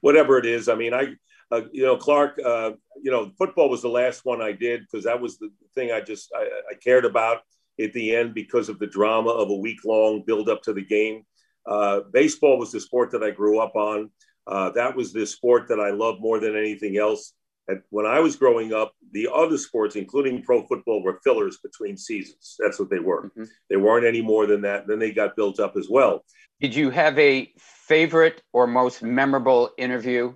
Whatever 0.00 0.38
it 0.38 0.44
is. 0.44 0.68
I 0.68 0.74
mean, 0.74 0.92
I 0.92 1.14
uh, 1.50 1.62
you 1.72 1.84
know, 1.84 1.96
Clark, 1.96 2.38
uh, 2.44 2.72
you 3.02 3.10
know, 3.10 3.30
football 3.38 3.68
was 3.68 3.82
the 3.82 3.88
last 3.88 4.24
one 4.24 4.40
I 4.40 4.52
did 4.52 4.82
because 4.82 5.04
that 5.04 5.20
was 5.20 5.38
the 5.38 5.50
thing 5.74 5.92
I 5.92 6.00
just 6.00 6.30
I, 6.34 6.42
I, 6.70 6.74
cared 6.82 7.04
about 7.04 7.42
at 7.80 7.92
the 7.92 8.14
end 8.14 8.34
because 8.34 8.68
of 8.68 8.78
the 8.78 8.86
drama 8.86 9.30
of 9.30 9.50
a 9.50 9.54
week 9.54 9.84
long 9.84 10.22
build 10.26 10.48
up 10.48 10.62
to 10.62 10.72
the 10.72 10.84
game. 10.84 11.24
Uh, 11.66 12.00
baseball 12.12 12.58
was 12.58 12.72
the 12.72 12.80
sport 12.80 13.10
that 13.12 13.22
I 13.22 13.30
grew 13.30 13.60
up 13.60 13.74
on. 13.74 14.10
Uh, 14.46 14.70
that 14.70 14.94
was 14.94 15.12
the 15.12 15.26
sport 15.26 15.68
that 15.68 15.80
I 15.80 15.90
loved 15.90 16.20
more 16.20 16.38
than 16.38 16.56
anything 16.56 16.98
else. 16.98 17.32
And 17.66 17.80
when 17.88 18.04
I 18.04 18.20
was 18.20 18.36
growing 18.36 18.74
up, 18.74 18.92
the 19.12 19.28
other 19.32 19.56
sports, 19.56 19.96
including 19.96 20.42
pro 20.42 20.66
football, 20.66 21.02
were 21.02 21.18
fillers 21.24 21.58
between 21.62 21.96
seasons. 21.96 22.56
That's 22.58 22.78
what 22.78 22.90
they 22.90 22.98
were. 22.98 23.28
Mm-hmm. 23.28 23.44
They 23.70 23.76
weren't 23.76 24.04
any 24.04 24.20
more 24.20 24.46
than 24.46 24.60
that. 24.62 24.86
Then 24.86 24.98
they 24.98 25.12
got 25.12 25.34
built 25.34 25.58
up 25.60 25.74
as 25.76 25.88
well. 25.88 26.24
Did 26.60 26.74
you 26.74 26.90
have 26.90 27.18
a 27.18 27.52
favorite 27.58 28.42
or 28.52 28.66
most 28.66 29.02
memorable 29.02 29.70
interview 29.78 30.34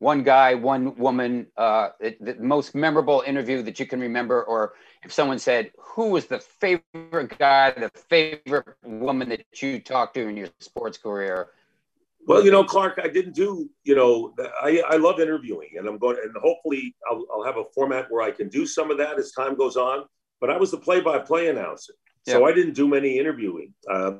one 0.00 0.22
guy, 0.22 0.54
one 0.54 0.96
woman, 0.96 1.46
uh, 1.58 1.90
the 2.00 2.36
most 2.40 2.74
memorable 2.74 3.22
interview 3.26 3.62
that 3.62 3.78
you 3.78 3.86
can 3.86 4.00
remember, 4.00 4.42
or 4.42 4.72
if 5.04 5.12
someone 5.12 5.38
said, 5.38 5.70
"Who 5.78 6.08
was 6.08 6.26
the 6.26 6.40
favorite 6.40 7.38
guy, 7.38 7.70
the 7.72 7.90
favorite 8.08 8.66
woman 8.82 9.28
that 9.28 9.44
you 9.62 9.78
talked 9.78 10.14
to 10.14 10.26
in 10.26 10.36
your 10.38 10.48
sports 10.58 10.96
career?" 10.96 11.50
Well, 12.26 12.42
you 12.44 12.50
know, 12.50 12.64
Clark, 12.64 12.98
I 13.02 13.08
didn't 13.08 13.34
do, 13.34 13.68
you 13.84 13.94
know, 13.94 14.34
I, 14.62 14.82
I 14.88 14.96
love 14.96 15.20
interviewing, 15.20 15.70
and 15.76 15.86
I'm 15.86 15.98
going, 15.98 16.18
and 16.22 16.34
hopefully 16.36 16.94
I'll, 17.08 17.24
I'll 17.32 17.44
have 17.44 17.56
a 17.58 17.64
format 17.74 18.06
where 18.10 18.22
I 18.22 18.30
can 18.30 18.48
do 18.48 18.66
some 18.66 18.90
of 18.90 18.98
that 18.98 19.18
as 19.18 19.32
time 19.32 19.54
goes 19.54 19.76
on. 19.76 20.04
But 20.40 20.48
I 20.48 20.56
was 20.56 20.70
the 20.70 20.78
play-by-play 20.78 21.48
announcer, 21.48 21.92
so 22.26 22.46
I 22.46 22.52
didn't 22.52 22.72
do 22.72 22.88
many 22.88 23.18
interviewing, 23.18 23.74
uh, 23.90 24.12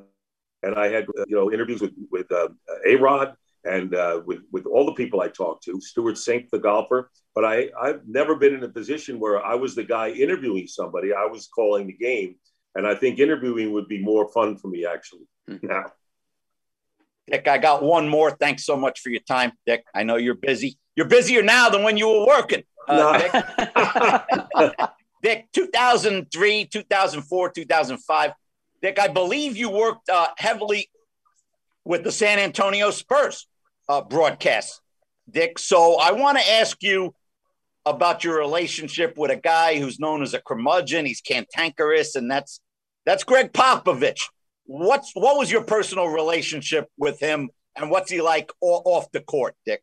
and 0.61 0.75
I 0.75 0.89
had, 0.89 1.07
you 1.25 1.35
know, 1.35 1.51
interviews 1.51 1.81
with 1.81 1.93
with 2.11 2.31
uh, 2.31 2.49
A 2.85 2.95
Rod 2.97 3.35
and 3.65 3.93
uh, 3.95 4.21
with 4.25 4.39
with 4.51 4.65
all 4.65 4.85
the 4.85 4.93
people 4.93 5.21
I 5.21 5.27
talked 5.27 5.63
to, 5.65 5.79
Stewart 5.81 6.15
Cink, 6.15 6.49
the 6.49 6.59
golfer. 6.59 7.09
But 7.35 7.45
I 7.45 7.69
I've 7.79 8.07
never 8.07 8.35
been 8.35 8.53
in 8.53 8.63
a 8.63 8.69
position 8.69 9.19
where 9.19 9.43
I 9.43 9.55
was 9.55 9.75
the 9.75 9.83
guy 9.83 10.09
interviewing 10.09 10.67
somebody. 10.67 11.13
I 11.13 11.25
was 11.25 11.47
calling 11.47 11.87
the 11.87 11.93
game, 11.93 12.35
and 12.75 12.87
I 12.87 12.95
think 12.95 13.19
interviewing 13.19 13.71
would 13.73 13.87
be 13.87 14.01
more 14.01 14.31
fun 14.31 14.57
for 14.57 14.67
me 14.67 14.85
actually 14.85 15.27
mm-hmm. 15.49 15.67
now. 15.67 15.85
Dick, 17.29 17.47
I 17.47 17.57
got 17.59 17.83
one 17.83 18.09
more. 18.09 18.31
Thanks 18.31 18.65
so 18.65 18.75
much 18.75 18.99
for 18.99 19.09
your 19.09 19.21
time, 19.21 19.53
Dick. 19.65 19.85
I 19.93 20.03
know 20.03 20.17
you're 20.17 20.35
busy. 20.35 20.77
You're 20.95 21.07
busier 21.07 21.43
now 21.43 21.69
than 21.69 21.83
when 21.83 21.97
you 21.97 22.07
were 22.07 22.25
working. 22.25 22.63
Uh, 22.87 22.95
no. 22.95 24.67
Dick. 24.67 24.89
Dick, 25.23 25.47
2003, 25.53 26.65
2004, 26.65 27.49
2005. 27.51 28.31
Dick, 28.81 28.99
I 28.99 29.07
believe 29.07 29.55
you 29.55 29.69
worked 29.69 30.09
uh, 30.09 30.29
heavily 30.37 30.89
with 31.85 32.03
the 32.03 32.11
San 32.11 32.39
Antonio 32.39 32.89
Spurs 32.89 33.47
uh, 33.91 34.01
broadcast, 34.01 34.79
Dick. 35.29 35.59
So 35.59 35.99
I 35.99 36.13
want 36.13 36.37
to 36.37 36.49
ask 36.49 36.81
you 36.81 37.13
about 37.85 38.23
your 38.23 38.37
relationship 38.37 39.17
with 39.17 39.31
a 39.31 39.35
guy 39.35 39.79
who's 39.79 39.99
known 39.99 40.21
as 40.21 40.33
a 40.33 40.39
curmudgeon. 40.39 41.05
He's 41.05 41.19
cantankerous, 41.19 42.15
and 42.15 42.31
that's 42.31 42.61
that's 43.05 43.25
Gregg 43.25 43.51
Popovich. 43.51 44.21
What's 44.65 45.11
what 45.13 45.37
was 45.37 45.51
your 45.51 45.63
personal 45.63 46.07
relationship 46.07 46.87
with 46.97 47.19
him, 47.19 47.49
and 47.75 47.91
what's 47.91 48.09
he 48.09 48.21
like 48.21 48.51
off 48.61 49.11
the 49.11 49.21
court, 49.21 49.55
Dick? 49.65 49.81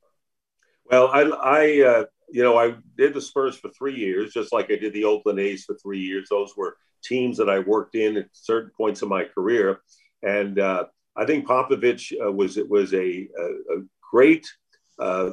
Well, 0.91 1.09
I, 1.09 1.23
I 1.23 1.87
uh, 1.87 2.05
you 2.31 2.43
know, 2.43 2.57
I 2.57 2.77
did 2.97 3.13
the 3.13 3.21
Spurs 3.21 3.57
for 3.59 3.69
three 3.71 3.97
years, 3.97 4.33
just 4.33 4.55
like 4.55 4.71
I 4.71 4.77
did 4.77 4.95
the 4.95 5.05
Oakland 5.05 5.39
A's 5.39 5.65
for 5.65 5.77
three 5.77 6.01
years. 6.01 6.29
Those 6.31 6.57
were 6.57 6.77
teams 7.05 7.37
that 7.37 7.51
I 7.51 7.59
worked 7.59 7.95
in 7.95 8.17
at 8.17 8.29
certain 8.33 8.71
points 8.75 9.03
of 9.03 9.11
my 9.11 9.25
career, 9.25 9.81
and 10.23 10.59
uh, 10.59 10.85
I 11.19 11.27
think 11.27 11.47
Popovich 11.47 12.13
uh, 12.25 12.33
was 12.33 12.57
was 12.69 12.95
a, 12.95 13.29
a 13.39 13.83
great, 14.11 14.47
uh, 14.99 15.31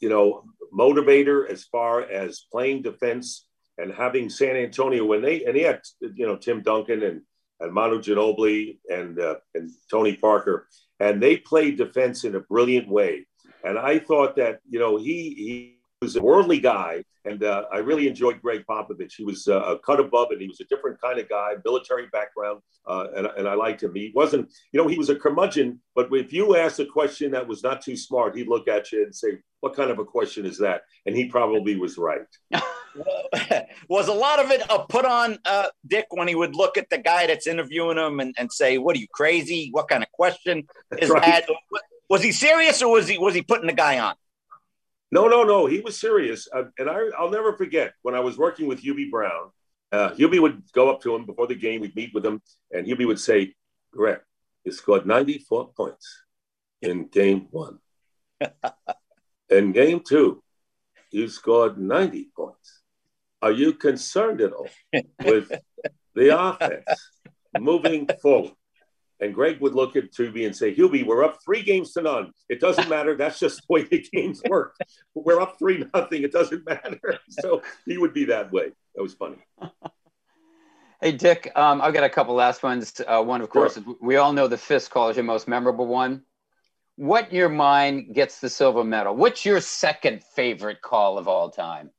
you 0.00 0.08
know, 0.08 0.44
motivator 0.76 1.48
as 1.48 1.64
far 1.64 2.02
as 2.02 2.46
playing 2.52 2.82
defense 2.82 3.46
and 3.78 3.92
having 3.92 4.28
San 4.28 4.56
Antonio 4.56 5.04
when 5.04 5.22
they 5.22 5.44
and 5.44 5.56
he 5.56 5.62
had 5.62 5.80
you 6.00 6.26
know 6.26 6.36
Tim 6.36 6.62
Duncan 6.62 7.02
and 7.02 7.22
and 7.60 7.72
Manu 7.72 7.98
Ginobili 8.00 8.78
and 8.90 9.18
uh, 9.18 9.36
and 9.54 9.70
Tony 9.90 10.16
Parker 10.16 10.66
and 11.00 11.22
they 11.22 11.36
played 11.36 11.76
defense 11.76 12.24
in 12.24 12.34
a 12.34 12.40
brilliant 12.40 12.88
way. 12.88 13.26
And 13.64 13.78
I 13.78 13.98
thought 13.98 14.36
that, 14.36 14.60
you 14.68 14.78
know, 14.78 14.96
he, 14.96 15.34
he 15.34 15.75
was 16.02 16.16
a 16.16 16.22
worldly 16.22 16.60
guy. 16.60 17.02
And 17.24 17.42
uh, 17.42 17.64
I 17.72 17.78
really 17.78 18.06
enjoyed 18.06 18.40
Gregg 18.40 18.64
Popovich. 18.68 19.14
He 19.16 19.24
was 19.24 19.48
uh, 19.48 19.60
a 19.60 19.78
cut 19.78 19.98
above 19.98 20.28
and 20.30 20.40
he 20.40 20.46
was 20.46 20.60
a 20.60 20.64
different 20.64 21.00
kind 21.00 21.18
of 21.18 21.28
guy, 21.28 21.54
military 21.64 22.06
background. 22.12 22.60
Uh, 22.86 23.06
and, 23.16 23.26
and 23.26 23.48
I 23.48 23.54
liked 23.54 23.82
him. 23.82 23.94
He 23.94 24.12
wasn't, 24.14 24.52
you 24.72 24.80
know, 24.80 24.86
he 24.86 24.98
was 24.98 25.08
a 25.08 25.16
curmudgeon, 25.16 25.80
but 25.94 26.08
if 26.12 26.32
you 26.32 26.56
asked 26.56 26.78
a 26.78 26.86
question 26.86 27.32
that 27.32 27.48
was 27.48 27.62
not 27.64 27.80
too 27.80 27.96
smart, 27.96 28.36
he'd 28.36 28.46
look 28.46 28.68
at 28.68 28.92
you 28.92 29.02
and 29.02 29.14
say, 29.14 29.38
What 29.60 29.74
kind 29.74 29.90
of 29.90 29.98
a 29.98 30.04
question 30.04 30.46
is 30.46 30.58
that? 30.58 30.82
And 31.04 31.16
he 31.16 31.26
probably 31.26 31.74
was 31.74 31.98
right. 31.98 32.20
was 33.88 34.06
a 34.06 34.12
lot 34.12 34.38
of 34.38 34.52
it 34.52 34.62
a 34.70 34.86
put 34.86 35.04
on, 35.04 35.38
uh, 35.46 35.66
Dick, 35.84 36.06
when 36.10 36.28
he 36.28 36.36
would 36.36 36.54
look 36.54 36.76
at 36.76 36.90
the 36.90 36.98
guy 36.98 37.26
that's 37.26 37.48
interviewing 37.48 37.98
him 37.98 38.20
and, 38.20 38.34
and 38.38 38.52
say, 38.52 38.78
What 38.78 38.94
are 38.96 39.00
you 39.00 39.08
crazy? 39.12 39.70
What 39.72 39.88
kind 39.88 40.04
of 40.04 40.12
question 40.12 40.64
is 40.98 41.10
right. 41.10 41.22
that? 41.22 41.48
Was 42.08 42.22
he 42.22 42.30
serious 42.30 42.82
or 42.82 42.92
was 42.92 43.08
he 43.08 43.18
was 43.18 43.34
he 43.34 43.42
putting 43.42 43.66
the 43.66 43.72
guy 43.72 43.98
on? 43.98 44.14
No, 45.12 45.28
no, 45.28 45.44
no. 45.44 45.66
He 45.66 45.80
was 45.80 45.98
serious, 45.98 46.48
uh, 46.52 46.64
and 46.78 46.90
I, 46.90 47.04
will 47.20 47.30
never 47.30 47.56
forget 47.56 47.94
when 48.02 48.14
I 48.14 48.20
was 48.20 48.36
working 48.36 48.66
with 48.66 48.82
Hubie 48.82 49.10
Brown. 49.10 49.50
Uh, 49.92 50.10
Hubie 50.10 50.40
would 50.40 50.62
go 50.72 50.90
up 50.90 51.00
to 51.02 51.14
him 51.14 51.24
before 51.24 51.46
the 51.46 51.54
game. 51.54 51.80
We'd 51.80 51.94
meet 51.94 52.12
with 52.12 52.26
him, 52.26 52.42
and 52.72 52.86
Hubie 52.86 53.06
would 53.06 53.20
say, 53.20 53.54
"Greg, 53.92 54.20
you 54.64 54.72
scored 54.72 55.06
94 55.06 55.72
points 55.76 56.24
in 56.82 57.06
game 57.06 57.46
one. 57.50 57.78
in 59.48 59.72
game 59.72 60.00
two, 60.00 60.42
you 61.12 61.28
scored 61.28 61.78
90 61.78 62.30
points. 62.36 62.82
Are 63.40 63.52
you 63.52 63.74
concerned 63.74 64.40
at 64.40 64.52
all 64.52 64.68
with 65.24 65.52
the 66.14 66.36
offense 66.40 67.10
moving 67.58 68.08
forward?" 68.20 68.52
And 69.20 69.34
Greg 69.34 69.60
would 69.60 69.74
look 69.74 69.96
at 69.96 70.12
Hubie 70.12 70.44
and 70.44 70.54
say, 70.54 70.74
Hubie, 70.74 71.06
we're 71.06 71.24
up 71.24 71.38
three 71.42 71.62
games 71.62 71.92
to 71.92 72.02
none. 72.02 72.32
It 72.48 72.60
doesn't 72.60 72.88
matter. 72.88 73.16
That's 73.16 73.38
just 73.38 73.58
the 73.60 73.72
way 73.72 73.82
the 73.84 74.06
games 74.12 74.42
work. 74.48 74.76
We're 75.14 75.40
up 75.40 75.58
three 75.58 75.84
nothing. 75.94 76.22
It 76.22 76.32
doesn't 76.32 76.66
matter. 76.66 77.18
So 77.28 77.62
he 77.86 77.98
would 77.98 78.12
be 78.14 78.26
that 78.26 78.52
way. 78.52 78.70
That 78.94 79.02
was 79.02 79.14
funny. 79.14 79.38
Hey, 81.02 81.12
Dick, 81.12 81.52
um, 81.54 81.82
I've 81.82 81.92
got 81.92 82.04
a 82.04 82.08
couple 82.08 82.34
last 82.34 82.62
ones. 82.62 83.02
Uh, 83.06 83.22
one, 83.22 83.42
of 83.42 83.50
course, 83.50 83.74
sure. 83.74 83.96
we 84.00 84.16
all 84.16 84.32
know 84.32 84.48
the 84.48 84.56
Fisk 84.56 84.90
call 84.90 85.10
is 85.10 85.16
your 85.16 85.26
most 85.26 85.46
memorable 85.46 85.86
one. 85.86 86.22
What 86.96 87.28
in 87.28 87.36
your 87.36 87.50
mind 87.50 88.14
gets 88.14 88.40
the 88.40 88.48
silver 88.48 88.82
medal? 88.82 89.14
What's 89.14 89.44
your 89.44 89.60
second 89.60 90.24
favorite 90.24 90.80
call 90.80 91.18
of 91.18 91.28
all 91.28 91.50
time? 91.50 91.90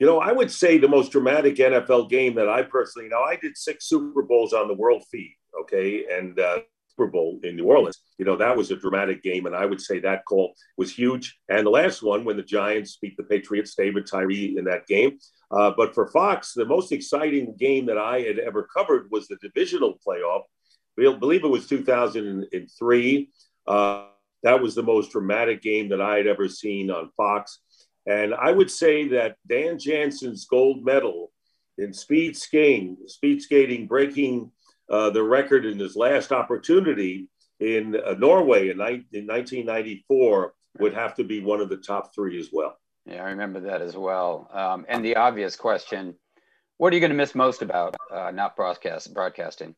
You 0.00 0.06
know, 0.08 0.18
I 0.18 0.32
would 0.32 0.50
say 0.50 0.76
the 0.76 0.88
most 0.88 1.12
dramatic 1.12 1.54
NFL 1.54 2.10
game 2.10 2.34
that 2.34 2.48
I 2.48 2.62
personally, 2.62 3.08
know, 3.08 3.22
I 3.22 3.36
did 3.36 3.56
six 3.56 3.88
Super 3.88 4.22
Bowls 4.22 4.52
on 4.52 4.66
the 4.66 4.74
world 4.74 5.04
feed 5.10 5.36
okay, 5.60 6.04
and 6.10 6.38
uh, 6.38 6.60
Super 6.96 7.10
Bowl 7.10 7.38
in 7.42 7.56
New 7.56 7.66
Orleans. 7.66 7.98
You 8.18 8.24
know, 8.24 8.36
that 8.36 8.56
was 8.56 8.70
a 8.70 8.76
dramatic 8.76 9.22
game, 9.22 9.46
and 9.46 9.54
I 9.54 9.66
would 9.66 9.80
say 9.80 9.98
that 10.00 10.24
call 10.24 10.54
was 10.76 10.92
huge. 10.92 11.38
And 11.48 11.66
the 11.66 11.70
last 11.70 12.02
one, 12.02 12.24
when 12.24 12.36
the 12.36 12.42
Giants 12.42 12.98
beat 13.00 13.16
the 13.16 13.24
Patriots, 13.24 13.74
David 13.74 14.06
Tyree 14.06 14.56
in 14.56 14.64
that 14.64 14.86
game. 14.86 15.18
Uh, 15.50 15.72
but 15.76 15.94
for 15.94 16.08
Fox, 16.08 16.52
the 16.52 16.64
most 16.64 16.92
exciting 16.92 17.54
game 17.58 17.86
that 17.86 17.98
I 17.98 18.20
had 18.20 18.38
ever 18.38 18.64
covered 18.64 19.10
was 19.10 19.28
the 19.28 19.36
divisional 19.36 19.98
playoff. 20.06 20.42
I 20.98 21.14
believe 21.18 21.44
it 21.44 21.48
was 21.48 21.68
2003. 21.68 23.30
Uh, 23.66 24.06
that 24.42 24.62
was 24.62 24.74
the 24.74 24.82
most 24.82 25.12
dramatic 25.12 25.62
game 25.62 25.90
that 25.90 26.00
I 26.00 26.16
had 26.16 26.26
ever 26.26 26.48
seen 26.48 26.90
on 26.90 27.10
Fox. 27.16 27.60
And 28.06 28.34
I 28.34 28.52
would 28.52 28.70
say 28.70 29.08
that 29.08 29.36
Dan 29.46 29.78
Jansen's 29.78 30.46
gold 30.46 30.84
medal 30.84 31.32
in 31.78 31.92
speed 31.92 32.36
skating, 32.36 32.96
speed 33.06 33.42
skating, 33.42 33.86
breaking 33.86 34.50
uh, 34.88 35.10
the 35.10 35.22
record 35.22 35.66
in 35.66 35.78
his 35.78 35.96
last 35.96 36.32
opportunity 36.32 37.28
in 37.60 37.96
uh, 37.96 38.14
Norway 38.14 38.68
in, 38.68 38.78
ni- 38.78 39.06
in 39.12 39.26
1994 39.26 40.54
would 40.78 40.94
have 40.94 41.14
to 41.14 41.24
be 41.24 41.40
one 41.40 41.60
of 41.60 41.68
the 41.68 41.76
top 41.76 42.14
three 42.14 42.38
as 42.38 42.50
well. 42.52 42.76
Yeah, 43.06 43.22
I 43.22 43.30
remember 43.30 43.60
that 43.60 43.82
as 43.82 43.96
well. 43.96 44.50
Um, 44.52 44.84
and 44.88 45.04
the 45.04 45.16
obvious 45.16 45.56
question: 45.56 46.14
What 46.76 46.92
are 46.92 46.96
you 46.96 47.00
going 47.00 47.10
to 47.10 47.16
miss 47.16 47.34
most 47.34 47.62
about 47.62 47.96
uh, 48.12 48.30
not 48.32 48.56
broadcast 48.56 49.14
broadcasting? 49.14 49.74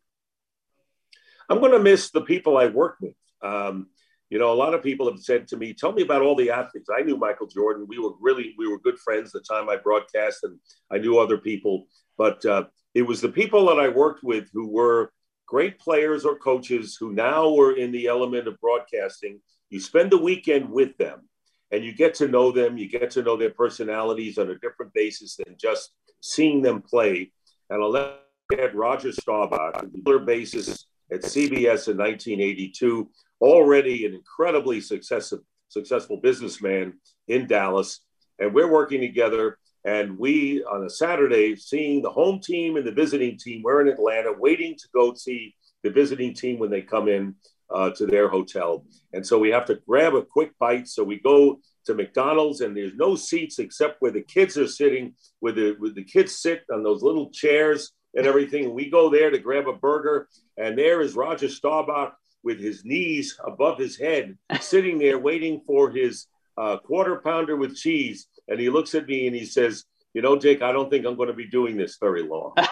I'm 1.49 1.61
going 1.61 1.73
to 1.73 1.79
miss 1.79 2.11
the 2.11 2.23
people 2.23 2.57
I 2.57 2.67
work 2.67 2.97
with. 3.01 3.15
Um, 3.43 3.89
you 4.31 4.39
know, 4.39 4.53
a 4.53 4.55
lot 4.55 4.75
of 4.75 4.83
people 4.83 5.11
have 5.11 5.21
said 5.21 5.47
to 5.49 5.57
me, 5.57 5.75
"Tell 5.75 5.93
me 5.93 6.03
about 6.03 6.23
all 6.23 6.37
the 6.37 6.51
athletes." 6.51 6.89
I 6.95 7.03
knew 7.03 7.17
Michael 7.17 7.47
Jordan. 7.47 7.87
We 7.89 7.99
were 7.99 8.13
really 8.21 8.55
we 8.59 8.67
were 8.67 8.79
good 8.79 8.99
friends 8.99 9.31
the 9.31 9.41
time 9.41 9.69
I 9.69 9.77
broadcast, 9.77 10.45
and 10.45 10.59
I 10.91 10.99
knew 10.99 11.19
other 11.19 11.39
people. 11.39 11.87
But 12.17 12.45
uh, 12.45 12.65
it 12.99 13.07
was 13.07 13.21
the 13.21 13.29
people 13.29 13.65
that 13.67 13.79
I 13.79 13.89
worked 13.89 14.25
with 14.25 14.51
who 14.53 14.67
were 14.67 15.13
great 15.47 15.79
players 15.79 16.25
or 16.25 16.37
coaches 16.37 16.97
who 16.99 17.13
now 17.13 17.49
were 17.49 17.77
in 17.77 17.93
the 17.93 18.09
element 18.09 18.49
of 18.49 18.61
broadcasting. 18.61 19.41
You 19.71 19.79
spend 19.79 20.11
the 20.11 20.19
weekend 20.19 20.69
with 20.69 20.97
them 20.97 21.29
and 21.71 21.85
you 21.85 21.95
get 21.95 22.13
to 22.15 22.27
know 22.27 22.51
them, 22.51 22.77
you 22.77 22.89
get 22.89 23.13
to 23.13 23.23
know 23.23 23.37
their 23.37 23.51
personalities 23.51 24.37
on 24.37 24.51
a 24.51 24.59
different 24.59 24.93
basis 24.95 25.37
than 25.37 25.55
just 25.57 25.93
seeing 26.23 26.61
them 26.61 26.83
play. 26.83 27.31
And 27.71 27.81
I'll 27.81 27.93
let 27.93 28.75
Roger 28.75 29.13
Staubach 29.13 29.77
on 29.77 29.85
a 29.85 29.89
regular 29.95 30.19
basis 30.19 30.87
at 31.13 31.23
CBS 31.23 31.87
in 31.87 31.99
1982, 31.99 33.09
already 33.41 34.07
an 34.07 34.15
incredibly 34.15 34.81
successful, 34.81 35.39
successful 35.69 36.17
businessman 36.17 36.95
in 37.29 37.47
Dallas. 37.47 38.01
And 38.41 38.53
we're 38.53 38.73
working 38.73 39.01
together 39.01 39.57
and 39.89 40.19
we, 40.19 40.63
on 40.65 40.85
a 40.85 40.91
Saturday, 40.91 41.57
seeing 41.57 42.03
the 42.03 42.11
home 42.11 42.41
team 42.41 42.77
and 42.77 42.87
the 42.87 42.93
visiting 42.93 43.39
team, 43.39 43.63
we're 43.63 43.81
in 43.81 43.89
Atlanta 43.89 44.35
waiting 44.39 44.77
to 44.77 44.87
go 44.93 45.15
see 45.15 45.55
the 45.83 45.89
visiting 45.89 46.35
team 46.35 46.59
when 46.59 46.69
they 46.69 46.83
come 46.83 47.09
in 47.09 47.35
uh, 47.75 47.89
to 47.93 48.05
their 48.05 48.29
hotel. 48.29 48.85
And 49.15 49.27
so 49.27 49.39
we 49.39 49.49
have 49.49 49.65
to 49.65 49.79
grab 49.89 50.15
a 50.15 50.21
quick 50.21 50.53
bite. 50.59 50.89
So 50.89 51.03
we 51.03 51.19
go 51.21 51.61
to 51.87 51.95
McDonald's 51.95 52.61
and 52.61 52.77
there's 52.77 52.97
no 52.97 53.17
seats 53.17 53.59
except 53.59 54.03
where 54.03 54.11
the 54.11 54.21
kids 54.21 54.59
are 54.59 54.69
sitting, 54.69 55.15
where 55.41 55.55
the, 55.55 55.75
where 55.79 55.95
the 55.95 56.05
kids 56.05 56.37
sit 56.37 56.65
on 56.71 56.83
those 56.83 57.03
little 57.03 57.31
chairs 57.31 57.93
and 58.15 58.27
everything. 58.27 58.75
We 58.75 58.91
go 58.91 59.09
there 59.09 59.31
to 59.31 59.39
grab 59.39 59.69
a 59.69 59.73
burger. 59.73 60.29
And 60.59 60.77
there 60.77 61.01
is 61.01 61.17
Roger 61.17 61.49
Staubach 61.49 62.13
with 62.43 62.61
his 62.61 62.85
knees 62.85 63.39
above 63.43 63.79
his 63.79 63.97
head, 63.97 64.37
sitting 64.61 64.99
there 64.99 65.19
waiting 65.19 65.63
for 65.67 65.91
his 65.91 66.27
uh, 66.59 66.77
quarter 66.77 67.23
pounder 67.25 67.57
with 67.57 67.75
cheese 67.75 68.27
and 68.49 68.59
he 68.59 68.71
looks 68.71 68.95
at 68.95 69.07
me 69.07 69.27
and 69.27 69.37
he 69.37 69.45
says, 69.45 69.85
"You 70.15 70.23
know, 70.23 70.39
Jake, 70.39 70.63
I 70.63 70.73
don't 70.73 70.91
think 70.91 71.07
I'm 71.07 71.17
going 71.17 71.29
to 71.29 71.35
be 71.35 71.47
doing 71.47 71.77
this 71.77 71.99
very 72.01 72.23
long." 72.23 72.55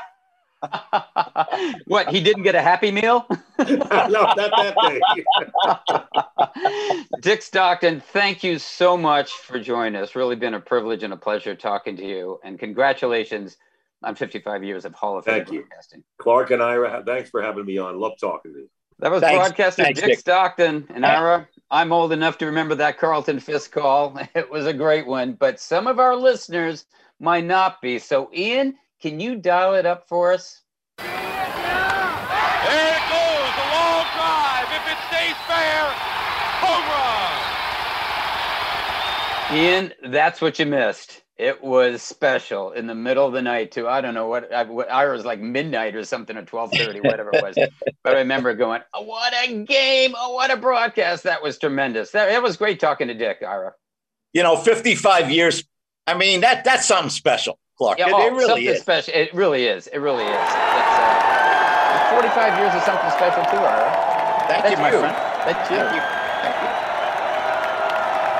what? 1.86 2.08
He 2.08 2.20
didn't 2.20 2.42
get 2.42 2.54
a 2.54 2.62
Happy 2.62 2.90
Meal? 2.90 3.26
no, 3.58 3.66
not 3.66 4.36
that 4.36 4.74
day. 4.82 5.00
Dick 7.20 7.42
Stockton, 7.42 8.00
thank 8.00 8.42
you 8.42 8.58
so 8.58 8.96
much 8.96 9.32
for 9.32 9.58
joining 9.58 10.00
us. 10.00 10.14
Really 10.14 10.36
been 10.36 10.54
a 10.54 10.60
privilege 10.60 11.02
and 11.02 11.12
a 11.12 11.16
pleasure 11.16 11.54
talking 11.54 11.96
to 11.96 12.04
you. 12.04 12.40
And 12.44 12.58
congratulations 12.58 13.56
on 14.02 14.14
55 14.14 14.64
years 14.64 14.84
of 14.84 14.94
Hall 14.94 15.18
of 15.18 15.24
Fame 15.24 15.44
thank 15.44 15.48
broadcasting. 15.48 16.00
You. 16.00 16.04
Clark 16.18 16.50
and 16.50 16.62
Ira, 16.62 17.02
thanks 17.06 17.30
for 17.30 17.42
having 17.42 17.66
me 17.66 17.78
on. 17.78 17.98
Love 17.98 18.12
talking 18.20 18.52
to 18.52 18.58
you. 18.60 18.70
That 18.98 19.10
was 19.10 19.20
thanks. 19.20 19.38
broadcaster 19.38 19.84
thanks, 19.84 20.00
Dick, 20.00 20.10
Dick, 20.10 20.18
Stockton 20.18 20.86
and 20.90 21.04
Ira. 21.04 21.48
I'm 21.70 21.92
old 21.92 22.12
enough 22.12 22.38
to 22.38 22.46
remember 22.46 22.76
that 22.76 22.98
Carlton 22.98 23.40
Fisk 23.40 23.72
call. 23.72 24.18
It 24.34 24.50
was 24.50 24.66
a 24.66 24.72
great 24.72 25.06
one, 25.06 25.32
but 25.32 25.58
some 25.58 25.86
of 25.86 25.98
our 25.98 26.14
listeners 26.14 26.86
might 27.18 27.44
not 27.44 27.82
be. 27.82 27.98
So, 27.98 28.30
Ian, 28.32 28.76
can 29.00 29.18
you 29.18 29.36
dial 29.36 29.74
it 29.74 29.84
up 29.86 30.08
for 30.08 30.32
us? 30.32 30.62
There 30.98 31.06
it 31.06 31.12
goes, 33.10 33.52
a 33.58 33.66
long 33.74 34.06
drive. 34.14 34.68
If 34.78 34.86
it 34.92 34.98
stays 35.08 35.38
fair, 35.46 35.90
home 36.62 36.86
run. 39.50 39.58
Ian, 39.58 39.92
that's 40.12 40.40
what 40.40 40.58
you 40.58 40.66
missed. 40.66 41.22
It 41.38 41.62
was 41.62 42.02
special 42.02 42.72
in 42.72 42.86
the 42.86 42.94
middle 42.94 43.26
of 43.26 43.34
the 43.34 43.42
night 43.42 43.70
too. 43.70 43.86
I 43.86 44.00
don't 44.00 44.14
know 44.14 44.26
what 44.26 44.50
I, 44.50 44.62
what, 44.62 44.90
I 44.90 45.04
was 45.06 45.26
like 45.26 45.38
midnight 45.38 45.94
or 45.94 46.02
something 46.02 46.34
or 46.34 46.44
twelve 46.44 46.72
thirty, 46.72 47.00
whatever 47.00 47.30
it 47.30 47.42
was. 47.42 47.54
but 48.02 48.14
I 48.14 48.20
remember 48.20 48.54
going, 48.54 48.80
oh, 48.94 49.02
"What 49.02 49.34
a 49.34 49.64
game! 49.64 50.14
Oh, 50.16 50.32
what 50.32 50.50
a 50.50 50.56
broadcast! 50.56 51.24
That 51.24 51.42
was 51.42 51.58
tremendous. 51.58 52.12
That 52.12 52.30
it 52.30 52.42
was 52.42 52.56
great 52.56 52.80
talking 52.80 53.08
to 53.08 53.14
Dick, 53.14 53.42
Ira. 53.46 53.74
You 54.32 54.44
know, 54.44 54.56
fifty-five 54.56 55.30
years. 55.30 55.62
I 56.06 56.16
mean, 56.16 56.40
that 56.40 56.64
that's 56.64 56.86
something 56.86 57.10
special, 57.10 57.58
Clark. 57.76 57.98
Yeah, 57.98 58.08
it, 58.08 58.14
oh, 58.14 58.26
it 58.26 58.32
really 58.32 58.68
is 58.68 58.80
special. 58.80 59.12
It 59.12 59.34
really 59.34 59.66
is. 59.66 59.88
It 59.88 59.98
really 59.98 60.24
is. 60.24 60.30
Uh, 60.30 62.10
Forty-five 62.14 62.58
years 62.58 62.72
is 62.74 62.82
something 62.84 63.10
special 63.10 63.44
too, 63.44 63.62
Ira. 63.62 63.92
Thank 64.48 64.62
that's 64.62 64.70
you, 64.70 64.76
my 64.78 64.90
you. 64.90 64.98
friend. 65.00 65.14
That's 65.14 65.70
you. 65.70 65.76
Thank 65.76 65.96
you. 65.96 66.25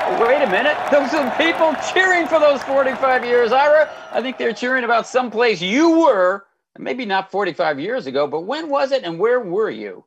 Wait 0.07 0.41
a 0.41 0.49
minute. 0.49 0.77
Those 0.89 1.13
are 1.13 1.37
people 1.37 1.75
cheering 1.93 2.27
for 2.27 2.39
those 2.39 2.63
45 2.63 3.25
years. 3.25 3.51
Ira, 3.51 3.89
I 4.11 4.21
think 4.21 4.37
they're 4.37 4.53
cheering 4.53 4.85
about 4.85 5.05
someplace 5.05 5.61
you 5.61 5.99
were, 5.99 6.45
maybe 6.79 7.05
not 7.05 7.29
45 7.29 7.77
years 7.79 8.07
ago, 8.07 8.25
but 8.25 8.41
when 8.41 8.69
was 8.69 8.93
it 8.93 9.03
and 9.03 9.19
where 9.19 9.41
were 9.41 9.69
you? 9.69 10.05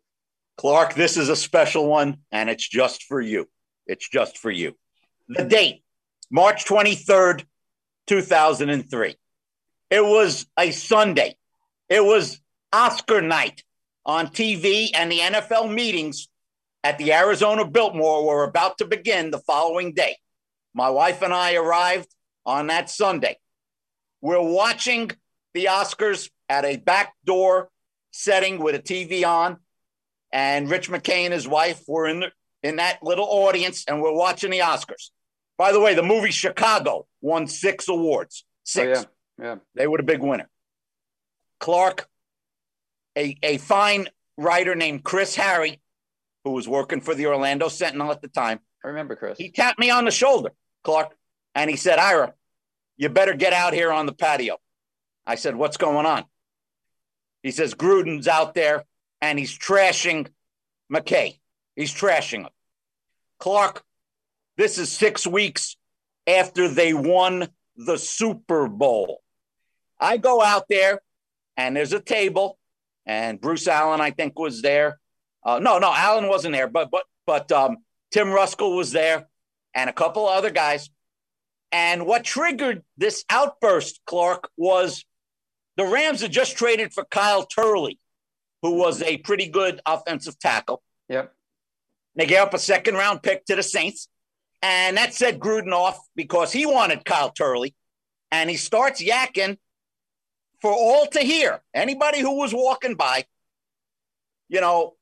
Clark, 0.56 0.94
this 0.94 1.18
is 1.18 1.28
a 1.28 1.36
special 1.36 1.86
one, 1.86 2.16
and 2.32 2.48
it's 2.48 2.66
just 2.66 3.04
for 3.04 3.20
you. 3.20 3.46
It's 3.86 4.08
just 4.08 4.38
for 4.38 4.50
you. 4.50 4.74
The 5.28 5.44
date, 5.44 5.84
March 6.30 6.64
23rd, 6.64 7.44
2003. 8.06 9.16
It 9.90 10.04
was 10.04 10.46
a 10.58 10.70
Sunday. 10.70 11.36
It 11.90 12.02
was 12.02 12.40
Oscar 12.72 13.20
night 13.20 13.64
on 14.06 14.28
TV, 14.28 14.92
and 14.94 15.12
the 15.12 15.18
NFL 15.18 15.72
meetings 15.72 16.28
at 16.82 16.98
the 16.98 17.12
Arizona 17.12 17.66
Biltmore 17.66 18.26
were 18.26 18.44
about 18.44 18.78
to 18.78 18.84
begin 18.84 19.30
the 19.30 19.38
following 19.38 19.92
day. 19.92 20.16
My 20.74 20.90
wife 20.90 21.22
and 21.22 21.32
I 21.32 21.54
arrived 21.54 22.08
on 22.46 22.68
that 22.68 22.88
Sunday. 22.88 23.38
We're 24.20 24.40
watching 24.40 25.10
the 25.54 25.66
Oscars 25.66 26.30
at 26.48 26.64
a 26.64 26.76
back 26.76 27.14
door 27.24 27.70
setting 28.12 28.58
with 28.58 28.74
a 28.74 28.78
TV 28.78 29.24
on, 29.26 29.58
and 30.32 30.70
Rich 30.70 30.90
McKay 30.90 31.24
and 31.24 31.32
his 31.32 31.46
wife 31.46 31.82
were 31.86 32.06
in 32.06 32.20
the, 32.20 32.32
in 32.62 32.76
that 32.76 33.02
little 33.02 33.26
audience, 33.26 33.84
and 33.86 34.00
we're 34.00 34.14
watching 34.14 34.50
the 34.50 34.60
Oscars. 34.60 35.10
By 35.58 35.72
the 35.72 35.80
way, 35.80 35.94
the 35.94 36.02
movie 36.02 36.30
Chicago 36.30 37.06
won 37.20 37.46
six 37.46 37.88
awards. 37.88 38.44
Six. 38.64 39.00
Oh, 39.00 39.06
yeah. 39.38 39.44
yeah. 39.44 39.56
They 39.74 39.86
were 39.86 39.98
the 39.98 40.04
big 40.04 40.20
winner. 40.20 40.48
Clark, 41.58 42.08
a, 43.16 43.36
a 43.42 43.58
fine 43.58 44.08
writer 44.38 44.74
named 44.74 45.04
Chris 45.04 45.34
Harry, 45.36 45.79
who 46.44 46.50
was 46.52 46.68
working 46.68 47.00
for 47.00 47.14
the 47.14 47.26
Orlando 47.26 47.68
Sentinel 47.68 48.10
at 48.10 48.22
the 48.22 48.28
time, 48.28 48.60
I 48.84 48.88
remember 48.88 49.16
Chris. 49.16 49.38
he 49.38 49.50
tapped 49.50 49.78
me 49.78 49.90
on 49.90 50.04
the 50.04 50.10
shoulder, 50.10 50.52
Clark, 50.84 51.14
and 51.54 51.68
he 51.68 51.76
said, 51.76 51.98
Ira, 51.98 52.34
you 52.96 53.08
better 53.08 53.34
get 53.34 53.52
out 53.52 53.74
here 53.74 53.92
on 53.92 54.06
the 54.06 54.12
patio. 54.12 54.56
I 55.26 55.34
said, 55.34 55.54
What's 55.54 55.76
going 55.76 56.06
on? 56.06 56.24
He 57.42 57.50
says, 57.50 57.74
Gruden's 57.74 58.28
out 58.28 58.54
there 58.54 58.84
and 59.20 59.38
he's 59.38 59.56
trashing 59.56 60.28
McKay. 60.92 61.38
He's 61.76 61.92
trashing 61.92 62.42
him. 62.42 62.50
Clark, 63.38 63.82
this 64.56 64.76
is 64.76 64.90
six 64.92 65.26
weeks 65.26 65.76
after 66.26 66.68
they 66.68 66.92
won 66.92 67.48
the 67.76 67.96
Super 67.96 68.68
Bowl. 68.68 69.22
I 69.98 70.18
go 70.18 70.42
out 70.42 70.64
there 70.68 71.00
and 71.56 71.74
there's 71.74 71.92
a 71.92 72.00
table, 72.00 72.58
and 73.06 73.40
Bruce 73.40 73.66
Allen, 73.66 74.00
I 74.00 74.10
think, 74.10 74.38
was 74.38 74.62
there. 74.62 74.98
Uh, 75.42 75.58
no, 75.58 75.78
no, 75.78 75.92
Allen 75.94 76.28
wasn't 76.28 76.54
there, 76.54 76.68
but 76.68 76.90
but 76.90 77.04
but 77.26 77.50
um, 77.52 77.78
Tim 78.10 78.28
Ruskell 78.28 78.76
was 78.76 78.92
there, 78.92 79.28
and 79.74 79.88
a 79.88 79.92
couple 79.92 80.28
other 80.28 80.50
guys. 80.50 80.90
And 81.72 82.04
what 82.06 82.24
triggered 82.24 82.82
this 82.96 83.24
outburst, 83.30 84.00
Clark, 84.04 84.50
was 84.56 85.04
the 85.76 85.84
Rams 85.84 86.20
had 86.20 86.32
just 86.32 86.56
traded 86.56 86.92
for 86.92 87.04
Kyle 87.04 87.46
Turley, 87.46 87.98
who 88.62 88.72
was 88.72 89.02
a 89.02 89.18
pretty 89.18 89.48
good 89.48 89.80
offensive 89.86 90.38
tackle. 90.38 90.82
Yep. 91.08 91.32
They 92.16 92.26
gave 92.26 92.40
up 92.40 92.54
a 92.54 92.58
second 92.58 92.94
round 92.94 93.22
pick 93.22 93.44
to 93.46 93.56
the 93.56 93.62
Saints. 93.62 94.08
And 94.62 94.96
that 94.96 95.14
set 95.14 95.38
Gruden 95.38 95.72
off 95.72 95.98
because 96.14 96.52
he 96.52 96.66
wanted 96.66 97.04
Kyle 97.04 97.30
Turley. 97.30 97.74
And 98.30 98.50
he 98.50 98.56
starts 98.56 99.02
yakking 99.02 99.56
for 100.60 100.72
all 100.72 101.06
to 101.06 101.20
hear. 101.20 101.62
Anybody 101.72 102.20
who 102.20 102.36
was 102.36 102.52
walking 102.52 102.94
by, 102.94 103.24
you 104.48 104.60
know, 104.60 104.96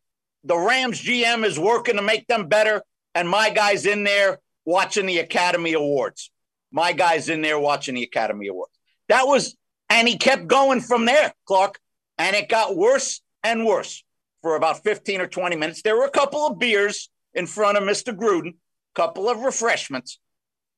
the 0.45 0.57
Rams 0.57 1.03
GM 1.03 1.45
is 1.45 1.59
working 1.59 1.97
to 1.97 2.03
make 2.03 2.27
them 2.27 2.49
better. 2.49 2.83
And 3.15 3.29
my 3.29 3.51
guy's 3.51 3.87
in 3.87 4.05
there 4.05 4.39
watching 4.65 5.07
the 5.07 5.19
Academy 5.19 5.73
Awards. 5.73 6.31
My 6.71 6.93
guy's 6.93 7.29
in 7.29 7.41
there 7.43 7.59
watching 7.59 7.95
the 7.95 8.03
Academy 8.03 8.49
Awards. 8.49 8.73
That 9.09 9.27
was, 9.27 9.57
and 9.89 10.07
he 10.07 10.19
kept 10.19 10.47
going 10.47 10.81
from 10.81 11.07
there, 11.07 11.33
Clark. 11.47 11.79
And 12.19 12.37
it 12.37 12.49
got 12.49 12.77
worse 12.77 13.21
and 13.43 13.65
worse 13.65 14.05
for 14.43 14.57
about 14.57 14.83
15 14.83 15.21
or 15.21 15.27
20 15.27 15.57
minutes. 15.57 15.83
There 15.83 15.97
were 15.97 16.05
a 16.05 16.11
couple 16.11 16.47
of 16.47 16.59
beers 16.59 17.09
in 17.35 17.47
front 17.47 17.79
of 17.79 17.85
Mr. 17.85 18.15
Gruden, 18.15 18.51
a 18.51 18.55
couple 18.95 19.29
of 19.29 19.41
refreshments, 19.41 20.19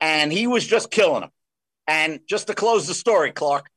and 0.00 0.32
he 0.32 0.46
was 0.46 0.66
just 0.66 0.90
killing 0.90 1.22
them. 1.22 1.30
And 1.86 2.20
just 2.28 2.46
to 2.46 2.54
close 2.54 2.86
the 2.86 2.94
story, 2.94 3.32
Clark, 3.32 3.68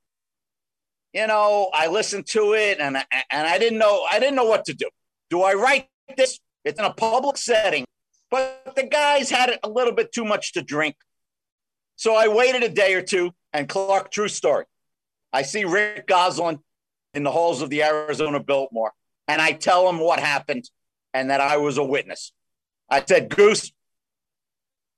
you 1.13 1.27
know, 1.27 1.69
I 1.73 1.87
listened 1.87 2.27
to 2.27 2.53
it 2.53 2.79
and 2.79 2.97
I, 2.97 3.05
and 3.31 3.47
I 3.47 3.57
didn't 3.57 3.79
know 3.79 4.05
I 4.09 4.19
didn't 4.19 4.35
know 4.35 4.45
what 4.45 4.65
to 4.65 4.73
do. 4.73 4.89
Do 5.33 5.41
I 5.41 5.55
write 5.55 5.87
this? 6.15 6.39
It's 6.63 6.77
in 6.77 6.85
a 6.85 6.93
public 6.93 7.37
setting, 7.37 7.85
but 8.29 8.73
the 8.75 8.83
guys 8.83 9.31
had 9.31 9.57
a 9.63 9.67
little 9.67 9.91
bit 9.91 10.11
too 10.11 10.25
much 10.25 10.53
to 10.53 10.61
drink. 10.61 10.95
So 11.95 12.13
I 12.13 12.27
waited 12.27 12.61
a 12.61 12.69
day 12.69 12.93
or 12.93 13.01
two, 13.01 13.31
and 13.51 13.67
Clark, 13.67 14.11
true 14.11 14.27
story. 14.27 14.65
I 15.33 15.41
see 15.41 15.65
Rick 15.65 16.05
Gosselin 16.05 16.59
in 17.15 17.23
the 17.23 17.31
halls 17.31 17.63
of 17.63 17.71
the 17.71 17.81
Arizona 17.81 18.39
Biltmore, 18.39 18.93
and 19.27 19.41
I 19.41 19.53
tell 19.53 19.89
him 19.89 19.97
what 19.97 20.19
happened 20.19 20.69
and 21.15 21.31
that 21.31 21.41
I 21.41 21.57
was 21.57 21.79
a 21.79 21.83
witness. 21.83 22.31
I 22.87 23.03
said, 23.03 23.35
Goose, 23.35 23.73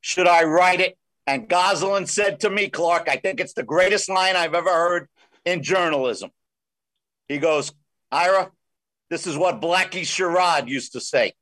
should 0.02 0.28
I 0.28 0.44
write 0.44 0.82
it? 0.82 0.98
And 1.26 1.48
Gosselin 1.48 2.08
said 2.08 2.42
to 2.42 2.50
me, 2.50 2.68
Clark, 2.68 3.08
I 3.08 3.16
think 3.16 3.40
it's 3.40 3.54
the 3.54 3.64
greatest 3.64 4.10
line 4.10 4.36
I've 4.36 4.54
ever 4.54 4.70
heard 4.70 5.08
in 5.46 5.64
journalism. 5.64 6.32
He 7.30 7.38
goes, 7.38 7.72
Ira, 8.12 8.52
this 9.10 9.28
is 9.28 9.38
what 9.38 9.62
Blackie 9.62 10.02
Sherrod 10.02 10.68
used 10.68 10.94
to 10.94 11.02
say 11.02 11.34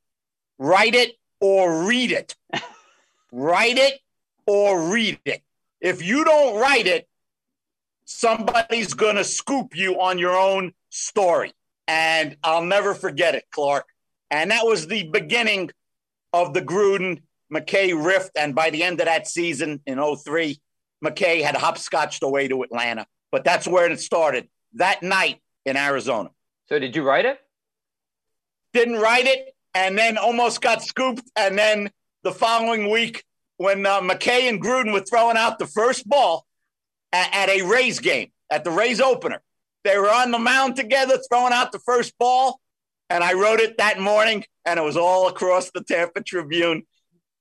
write 0.58 0.96
it 0.96 1.14
or 1.40 1.86
read 1.86 2.12
it. 2.12 2.36
write 3.32 3.78
it 3.78 4.00
or 4.46 4.90
read 4.92 5.20
it. 5.26 5.42
If 5.82 6.04
you 6.04 6.24
don't 6.24 6.60
write 6.60 6.88
it, 6.88 7.08
somebody's 8.06 8.94
going 8.94 9.16
to 9.16 9.24
scoop 9.24 9.76
you 9.76 10.00
on 10.02 10.18
your 10.18 10.38
own 10.38 10.74
story. 10.90 11.54
And 11.88 12.38
I'll 12.44 12.64
never 12.64 12.94
forget 12.94 13.36
it, 13.36 13.46
Clark. 13.52 13.86
And 14.32 14.52
that 14.52 14.66
was 14.66 14.88
the 14.88 15.04
beginning 15.10 15.72
of 16.32 16.54
the 16.54 16.62
Gruden 16.62 17.22
McKay 17.54 17.94
rift. 17.94 18.32
And 18.38 18.56
by 18.56 18.70
the 18.70 18.84
end 18.84 19.00
of 19.00 19.06
that 19.06 19.28
season 19.28 19.82
in 19.86 20.02
03, 20.02 20.60
McKay 21.04 21.44
had 21.44 21.56
hopscotched 21.56 22.24
away 22.24 22.48
to 22.48 22.64
Atlanta. 22.64 23.06
But 23.32 23.44
that's 23.44 23.68
where 23.68 23.92
it 23.92 24.00
started 24.00 24.48
that 24.76 25.04
night 25.04 25.40
in 25.66 25.76
Arizona. 25.76 26.30
So 26.70 26.80
did 26.80 26.96
you 26.96 27.04
write 27.04 27.26
it? 27.26 27.40
Didn't 28.74 28.98
write 28.98 29.26
it 29.26 29.56
and 29.74 29.98
then 29.98 30.18
almost 30.18 30.62
got 30.62 30.84
scooped. 30.84 31.24
And 31.36 31.58
then 31.58 31.92
the 32.24 32.32
following 32.32 32.90
week, 32.90 33.24
when 33.58 33.86
uh, 33.86 34.02
McKay 34.02 34.50
and 34.50 34.62
Gruden 34.62 34.94
were 34.94 35.02
throwing 35.02 35.38
out 35.38 35.60
the 35.60 35.68
first 35.68 36.08
ball 36.08 36.46
at, 37.12 37.30
at 37.34 37.50
a 37.50 37.62
Rays 37.64 38.00
game, 38.00 38.32
at 38.50 38.64
the 38.64 38.72
Rays 38.72 39.00
opener, 39.00 39.42
they 39.84 39.98
were 39.98 40.10
on 40.10 40.32
the 40.32 40.40
mound 40.40 40.76
together 40.76 41.18
throwing 41.30 41.54
out 41.54 41.72
the 41.72 41.80
first 41.80 42.18
ball. 42.18 42.60
And 43.10 43.24
I 43.24 43.34
wrote 43.34 43.60
it 43.60 43.78
that 43.78 44.00
morning, 44.00 44.46
and 44.66 44.80
it 44.80 44.84
was 44.84 44.98
all 44.98 45.28
across 45.28 45.70
the 45.72 45.84
Tampa 45.84 46.22
Tribune. 46.24 46.84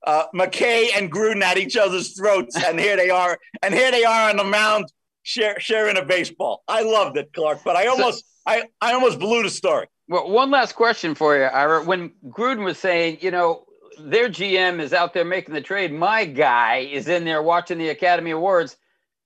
Uh, 0.05 0.25
McKay 0.35 0.89
and 0.97 1.11
Gruden 1.11 1.43
at 1.43 1.57
each 1.57 1.77
other's 1.77 2.19
throats, 2.19 2.57
and 2.63 2.79
here 2.79 2.97
they 2.97 3.09
are, 3.09 3.39
and 3.63 3.73
here 3.73 3.93
they 3.93 4.05
are 4.05 4.31
on 4.31 4.37
the 4.37 4.45
mound 4.45 4.87
share, 5.23 5.59
sharing 5.61 5.97
a 5.97 6.05
baseball. 6.05 6.65
I 6.67 6.83
loved 6.83 7.17
it, 7.17 7.33
Clark, 7.33 7.61
but 7.65 7.77
I 7.77 7.87
almost, 7.87 8.25
I, 8.45 8.65
I 8.81 8.95
almost 8.95 9.21
blew 9.21 9.45
the 9.45 9.51
story. 9.51 9.87
Well, 10.09 10.31
one 10.31 10.51
last 10.51 10.75
question 10.75 11.15
for 11.15 11.37
you, 11.37 11.45
Ira. 11.45 11.85
When 11.85 12.13
Gruden 12.27 12.65
was 12.65 12.79
saying, 12.79 13.19
you 13.21 13.31
know, 13.31 13.65
their 13.99 14.29
GM 14.29 14.81
is 14.81 14.93
out 14.93 15.15
there 15.15 15.25
making 15.25 15.55
the 15.55 15.61
trade, 15.61 15.93
my 15.93 16.25
guy 16.25 16.79
is 16.79 17.09
in 17.09 17.25
there 17.25 17.43
watching 17.43 17.79
the 17.79 17.91
Academy 17.91 18.33
Awards. 18.33 18.77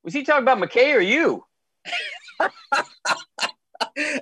Was 0.03 0.15
he 0.15 0.23
talking 0.23 0.43
about 0.43 0.59
McKay 0.59 0.95
or 0.95 1.01
you? 1.01 1.45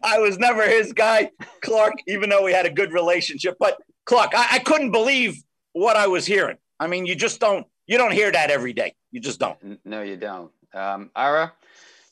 I 0.03 0.19
was 0.19 0.39
never 0.39 0.67
his 0.69 0.93
guy, 0.93 1.31
Clark, 1.63 1.95
even 2.07 2.31
though 2.31 2.45
we 2.45 2.53
had 2.53 2.67
a 2.67 2.71
good 2.71 2.93
relationship. 2.93 3.57
But 3.59 3.79
Clark, 4.07 4.33
I, 4.35 4.47
I, 4.53 4.59
couldn't 4.61 4.93
believe 4.93 5.43
what 5.73 5.97
I 5.97 6.07
was 6.07 6.25
hearing. 6.27 6.59
I 6.79 6.87
mean, 6.87 7.07
you 7.07 7.15
just 7.15 7.41
don't 7.41 7.67
you 7.87 7.99
don't 7.99 8.13
hear 8.13 8.31
that 8.31 8.51
every 8.51 8.73
day. 8.73 8.95
You 9.11 9.21
just 9.21 9.39
don't. 9.39 9.59
No, 9.85 10.03
you 10.03 10.17
don't. 10.17 10.51
Um, 10.73 11.11
Ira, 11.15 11.53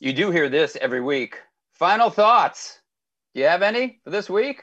you 0.01 0.13
do 0.13 0.31
hear 0.31 0.49
this 0.49 0.77
every 0.81 1.01
week. 1.01 1.39
Final 1.73 2.11
thoughts. 2.11 2.81
Do 3.35 3.41
you 3.41 3.47
have 3.47 3.63
any 3.63 4.01
for 4.05 4.11
this 4.11 4.29
week? 4.29 4.63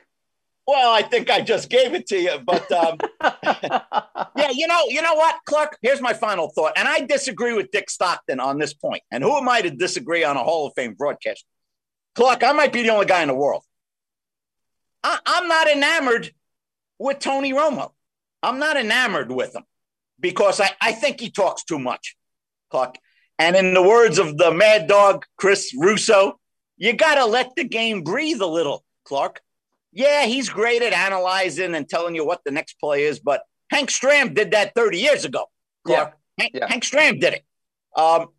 Well, 0.68 0.94
I 0.94 1.02
think 1.02 1.32
I 1.32 1.42
just 1.42 1.68
gave 1.68 1.96
it 1.96 2.06
to 2.08 2.20
you, 2.20 2.38
but 2.46 2.72
um, 2.72 3.00
yeah, 4.38 4.52
you 4.52 4.68
know, 4.68 4.84
you 4.88 5.02
know 5.02 5.16
what, 5.16 5.40
Clark? 5.46 5.80
Here's 5.82 6.00
my 6.00 6.14
final 6.14 6.50
thought, 6.50 6.74
and 6.76 6.88
I 6.88 7.02
disagree 7.02 7.54
with 7.54 7.72
Dick 7.72 7.90
Stockton 7.90 8.40
on 8.40 8.60
this 8.60 8.74
point. 8.76 9.02
And 9.12 9.24
who 9.24 9.36
am 9.36 9.50
I 9.50 9.62
to 9.62 9.72
disagree 9.72 10.24
on 10.24 10.38
a 10.38 10.44
Hall 10.44 10.68
of 10.68 10.74
Fame 10.76 10.94
broadcast? 10.94 11.44
Clark, 12.14 12.44
I 12.44 12.52
might 12.52 12.72
be 12.72 12.84
the 12.84 12.90
only 12.90 13.08
guy 13.08 13.24
in 13.24 13.30
the 13.30 13.34
world. 13.34 13.64
I, 15.04 15.18
I'm 15.26 15.48
not 15.48 15.68
enamored 15.68 16.32
with 17.00 17.18
Tony 17.18 17.52
Romo. 17.52 17.92
I'm 18.44 18.60
not 18.60 18.78
enamored 18.78 19.32
with 19.32 19.56
him 19.56 19.64
because 20.20 20.62
I, 20.62 20.70
I 20.80 20.92
think 20.92 21.20
he 21.20 21.32
talks 21.32 21.64
too 21.64 21.80
much, 21.80 22.16
Clark. 22.70 22.96
And 23.40 23.56
in 23.56 23.74
the 23.74 23.82
words 23.82 24.20
of 24.20 24.38
the 24.38 24.52
mad 24.52 24.88
dog, 24.88 25.26
Chris 25.38 25.74
Russo, 25.76 26.40
you 26.80 26.94
got 26.94 27.16
to 27.16 27.26
let 27.26 27.56
the 27.56 27.66
game 27.66 28.02
breathe 28.04 28.42
a 28.42 28.48
little, 28.48 28.84
Clark. 29.06 29.42
Yeah, 29.92 30.26
he's 30.26 30.50
great 30.50 30.82
at 30.82 30.94
analyzing 30.94 31.76
and 31.76 31.88
telling 31.88 32.16
you 32.16 32.26
what 32.26 32.42
the 32.44 32.52
next 32.52 32.80
play 32.80 33.04
is, 33.04 33.20
but 33.20 33.44
Hank 33.70 33.90
Stram 33.90 34.34
did 34.34 34.52
that 34.52 34.74
30 34.74 34.98
years 34.98 35.26
ago, 35.26 35.46
Clark. 35.86 36.16
Yeah. 36.38 36.44
Hank, 36.44 36.52
yeah. 36.56 36.68
Hank 36.68 36.84
Stram 36.84 37.20
did 37.20 37.34
it. 37.34 37.46
Um, 37.96 38.30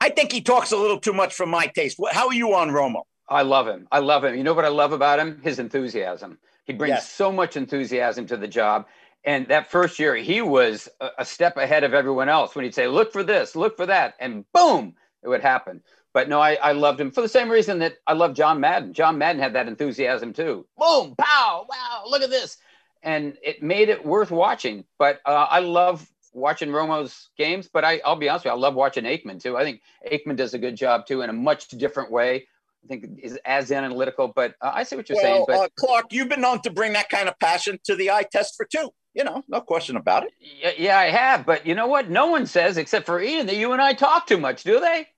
I 0.00 0.10
think 0.10 0.30
he 0.30 0.42
talks 0.42 0.72
a 0.72 0.76
little 0.76 1.00
too 1.00 1.12
much 1.12 1.34
for 1.34 1.46
my 1.46 1.66
taste. 1.68 1.98
How 2.12 2.28
are 2.28 2.34
you 2.34 2.54
on 2.54 2.70
Romo? 2.70 3.02
I 3.28 3.42
love 3.42 3.66
him. 3.66 3.88
I 3.90 4.00
love 4.00 4.24
him. 4.24 4.34
You 4.36 4.44
know 4.44 4.54
what 4.54 4.64
I 4.64 4.68
love 4.68 4.92
about 4.92 5.18
him? 5.18 5.40
His 5.42 5.58
enthusiasm. 5.58 6.38
He 6.64 6.72
brings 6.72 6.90
yes. 6.90 7.10
so 7.10 7.32
much 7.32 7.56
enthusiasm 7.56 8.26
to 8.26 8.36
the 8.36 8.46
job. 8.48 8.86
And 9.24 9.48
that 9.48 9.70
first 9.70 9.98
year, 9.98 10.14
he 10.14 10.40
was 10.42 10.88
a 11.18 11.24
step 11.24 11.56
ahead 11.56 11.82
of 11.82 11.94
everyone 11.94 12.28
else 12.28 12.54
when 12.54 12.64
he'd 12.64 12.74
say, 12.74 12.86
look 12.86 13.12
for 13.12 13.24
this, 13.24 13.56
look 13.56 13.76
for 13.76 13.86
that. 13.86 14.14
And 14.20 14.44
boom, 14.52 14.94
it 15.22 15.28
would 15.28 15.40
happen. 15.40 15.82
But 16.16 16.30
no, 16.30 16.40
I, 16.40 16.54
I 16.54 16.72
loved 16.72 16.98
him 16.98 17.10
for 17.10 17.20
the 17.20 17.28
same 17.28 17.50
reason 17.50 17.78
that 17.80 17.98
I 18.06 18.14
love 18.14 18.32
John 18.32 18.58
Madden. 18.58 18.94
John 18.94 19.18
Madden 19.18 19.38
had 19.38 19.52
that 19.52 19.68
enthusiasm 19.68 20.32
too. 20.32 20.66
Boom, 20.78 21.14
pow, 21.18 21.66
wow, 21.68 22.04
look 22.08 22.22
at 22.22 22.30
this. 22.30 22.56
and 23.02 23.36
it 23.42 23.62
made 23.62 23.90
it 23.90 24.02
worth 24.02 24.30
watching. 24.30 24.86
But 24.98 25.20
uh, 25.26 25.46
I 25.50 25.58
love 25.58 26.08
watching 26.32 26.70
Romo's 26.70 27.28
games, 27.36 27.68
but 27.70 27.84
I, 27.84 28.00
I'll 28.02 28.16
be 28.16 28.30
honest 28.30 28.46
with 28.46 28.52
you, 28.52 28.56
I 28.56 28.58
love 28.58 28.74
watching 28.74 29.04
Aikman 29.04 29.42
too. 29.42 29.58
I 29.58 29.62
think 29.62 29.82
Aikman 30.10 30.36
does 30.36 30.54
a 30.54 30.58
good 30.58 30.74
job 30.74 31.04
too 31.04 31.20
in 31.20 31.28
a 31.28 31.34
much 31.34 31.68
different 31.68 32.10
way. 32.10 32.48
I 32.82 32.88
think 32.88 33.20
is 33.22 33.38
as 33.44 33.70
analytical, 33.70 34.28
but 34.34 34.54
uh, 34.62 34.72
I 34.72 34.84
see 34.84 34.96
what 34.96 35.10
you're 35.10 35.16
well, 35.16 35.22
saying. 35.22 35.44
But 35.46 35.58
uh, 35.58 35.68
Clark, 35.78 36.14
you've 36.14 36.30
been 36.30 36.40
known 36.40 36.62
to 36.62 36.70
bring 36.70 36.94
that 36.94 37.10
kind 37.10 37.28
of 37.28 37.38
passion 37.40 37.78
to 37.84 37.94
the 37.94 38.10
eye 38.10 38.24
test 38.32 38.54
for 38.56 38.64
two. 38.64 38.88
You 39.12 39.24
know, 39.24 39.44
no 39.48 39.60
question 39.60 39.96
about 39.96 40.22
it. 40.22 40.32
yeah, 40.40 40.72
yeah, 40.78 40.98
I 40.98 41.10
have. 41.10 41.44
But 41.44 41.66
you 41.66 41.74
know 41.74 41.88
what? 41.88 42.08
No 42.08 42.28
one 42.28 42.46
says 42.46 42.78
except 42.78 43.04
for 43.04 43.20
Ian 43.20 43.44
that 43.48 43.56
you 43.56 43.72
and 43.72 43.82
I 43.82 43.92
talk 43.92 44.26
too 44.26 44.38
much, 44.38 44.64
do 44.64 44.80
they? 44.80 45.08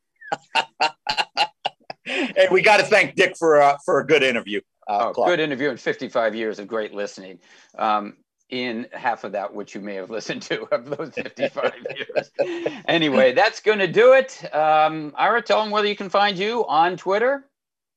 Hey, 2.05 2.49
we 2.51 2.63
got 2.63 2.79
to 2.79 2.85
thank 2.85 3.15
Dick 3.15 3.37
for 3.37 3.61
uh, 3.61 3.77
for 3.85 4.01
a 4.01 4.07
good 4.07 4.23
interview. 4.23 4.61
Uh, 4.89 5.13
Oh, 5.15 5.27
good 5.27 5.39
interview 5.41 5.69
and 5.69 5.79
55 5.79 6.35
years 6.35 6.59
of 6.59 6.67
great 6.67 6.95
listening. 6.95 7.41
Um, 7.77 8.17
in 8.49 8.87
half 8.93 9.25
of 9.25 9.33
that, 9.33 9.53
which 9.53 9.75
you 9.75 9.83
may 9.83 9.97
have 9.97 10.09
listened 10.17 10.41
to 10.43 10.63
of 10.75 10.87
those 10.89 11.11
55 11.11 11.73
years. 11.97 12.71
Anyway, 12.89 13.35
that's 13.35 13.61
going 13.61 13.79
to 13.81 13.87
do 13.87 14.15
it. 14.15 14.43
Um, 14.55 15.13
Ira, 15.17 15.43
tell 15.43 15.63
them 15.63 15.71
whether 15.71 15.87
you 15.87 15.97
can 15.97 16.09
find 16.09 16.39
you 16.39 16.67
on 16.67 16.97
Twitter. 16.97 17.45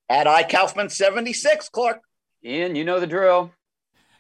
At 0.10 0.28
I 0.28 0.44
Kaufman 0.44 0.90
seventy 0.90 1.32
six, 1.32 1.70
Clark. 1.70 2.02
Ian, 2.44 2.76
you 2.76 2.84
know 2.84 3.00
the 3.00 3.08
drill. 3.08 3.52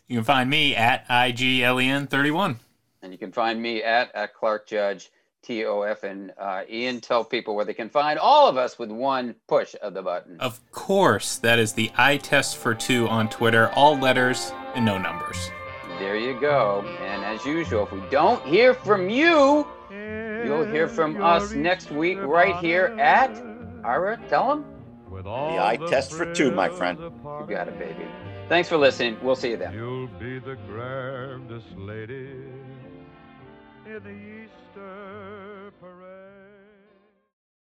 You 0.08 0.18
can 0.18 0.24
find 0.24 0.50
me 0.50 0.74
at 0.74 1.06
IGLEN31. 1.10 2.56
And 3.02 3.12
you 3.12 3.18
can 3.18 3.34
find 3.34 3.62
me 3.62 3.84
at, 3.84 4.14
at 4.16 4.34
Clark 4.34 4.68
Judge, 4.68 5.10
T 5.44 5.66
O 5.66 5.82
F. 5.82 6.04
And 6.04 6.32
uh, 6.38 6.64
Ian, 6.70 7.02
tell 7.02 7.24
people 7.24 7.56
where 7.56 7.66
they 7.66 7.74
can 7.74 7.90
find 7.90 8.20
all 8.20 8.48
of 8.48 8.58
us 8.58 8.78
with 8.78 8.92
one 8.92 9.36
push 9.48 9.76
of 9.82 9.94
the 9.94 10.02
button. 10.02 10.40
Of 10.40 10.60
course, 10.72 11.38
that 11.38 11.60
is 11.60 11.74
the 11.74 11.92
Eye 11.98 12.18
Test 12.18 12.58
for 12.58 12.74
two 12.74 13.08
on 13.08 13.30
Twitter, 13.30 13.70
all 13.74 13.98
letters 13.98 14.52
and 14.76 14.86
no 14.86 14.98
numbers. 14.98 15.52
There 16.00 16.18
you 16.18 16.40
go. 16.40 16.84
And 17.02 17.24
as 17.24 17.46
usual, 17.46 17.84
if 17.84 17.92
we 17.92 18.02
don't 18.10 18.44
hear 18.46 18.74
from 18.74 19.10
you, 19.10 19.68
you'll 19.92 20.66
hear 20.66 20.88
from 20.88 21.22
us 21.22 21.52
next 21.52 21.92
week 21.92 22.18
right 22.22 22.56
here 22.58 22.96
at 23.00 23.32
Ira. 23.84 24.18
Tell 24.30 24.48
them. 24.48 24.66
The 25.12 25.22
The 25.24 25.30
eye 25.30 25.78
test 25.88 26.14
for 26.14 26.34
two, 26.34 26.52
my 26.52 26.70
friend. 26.70 26.98
You 27.00 27.46
got 27.48 27.68
it, 27.68 27.78
baby. 27.78 28.08
Thanks 28.50 28.68
for 28.68 28.78
listening. 28.78 29.18
We'll 29.22 29.36
see 29.36 29.52
you 29.52 29.58
then. 29.58 29.74
You'll 29.74 30.08
be 30.08 30.40
the 30.40 30.56
grandest 30.68 31.68
lady 31.78 32.34
in 33.96 34.04
the 34.04 34.10
Easter 34.10 35.74
parade. 35.82 36.01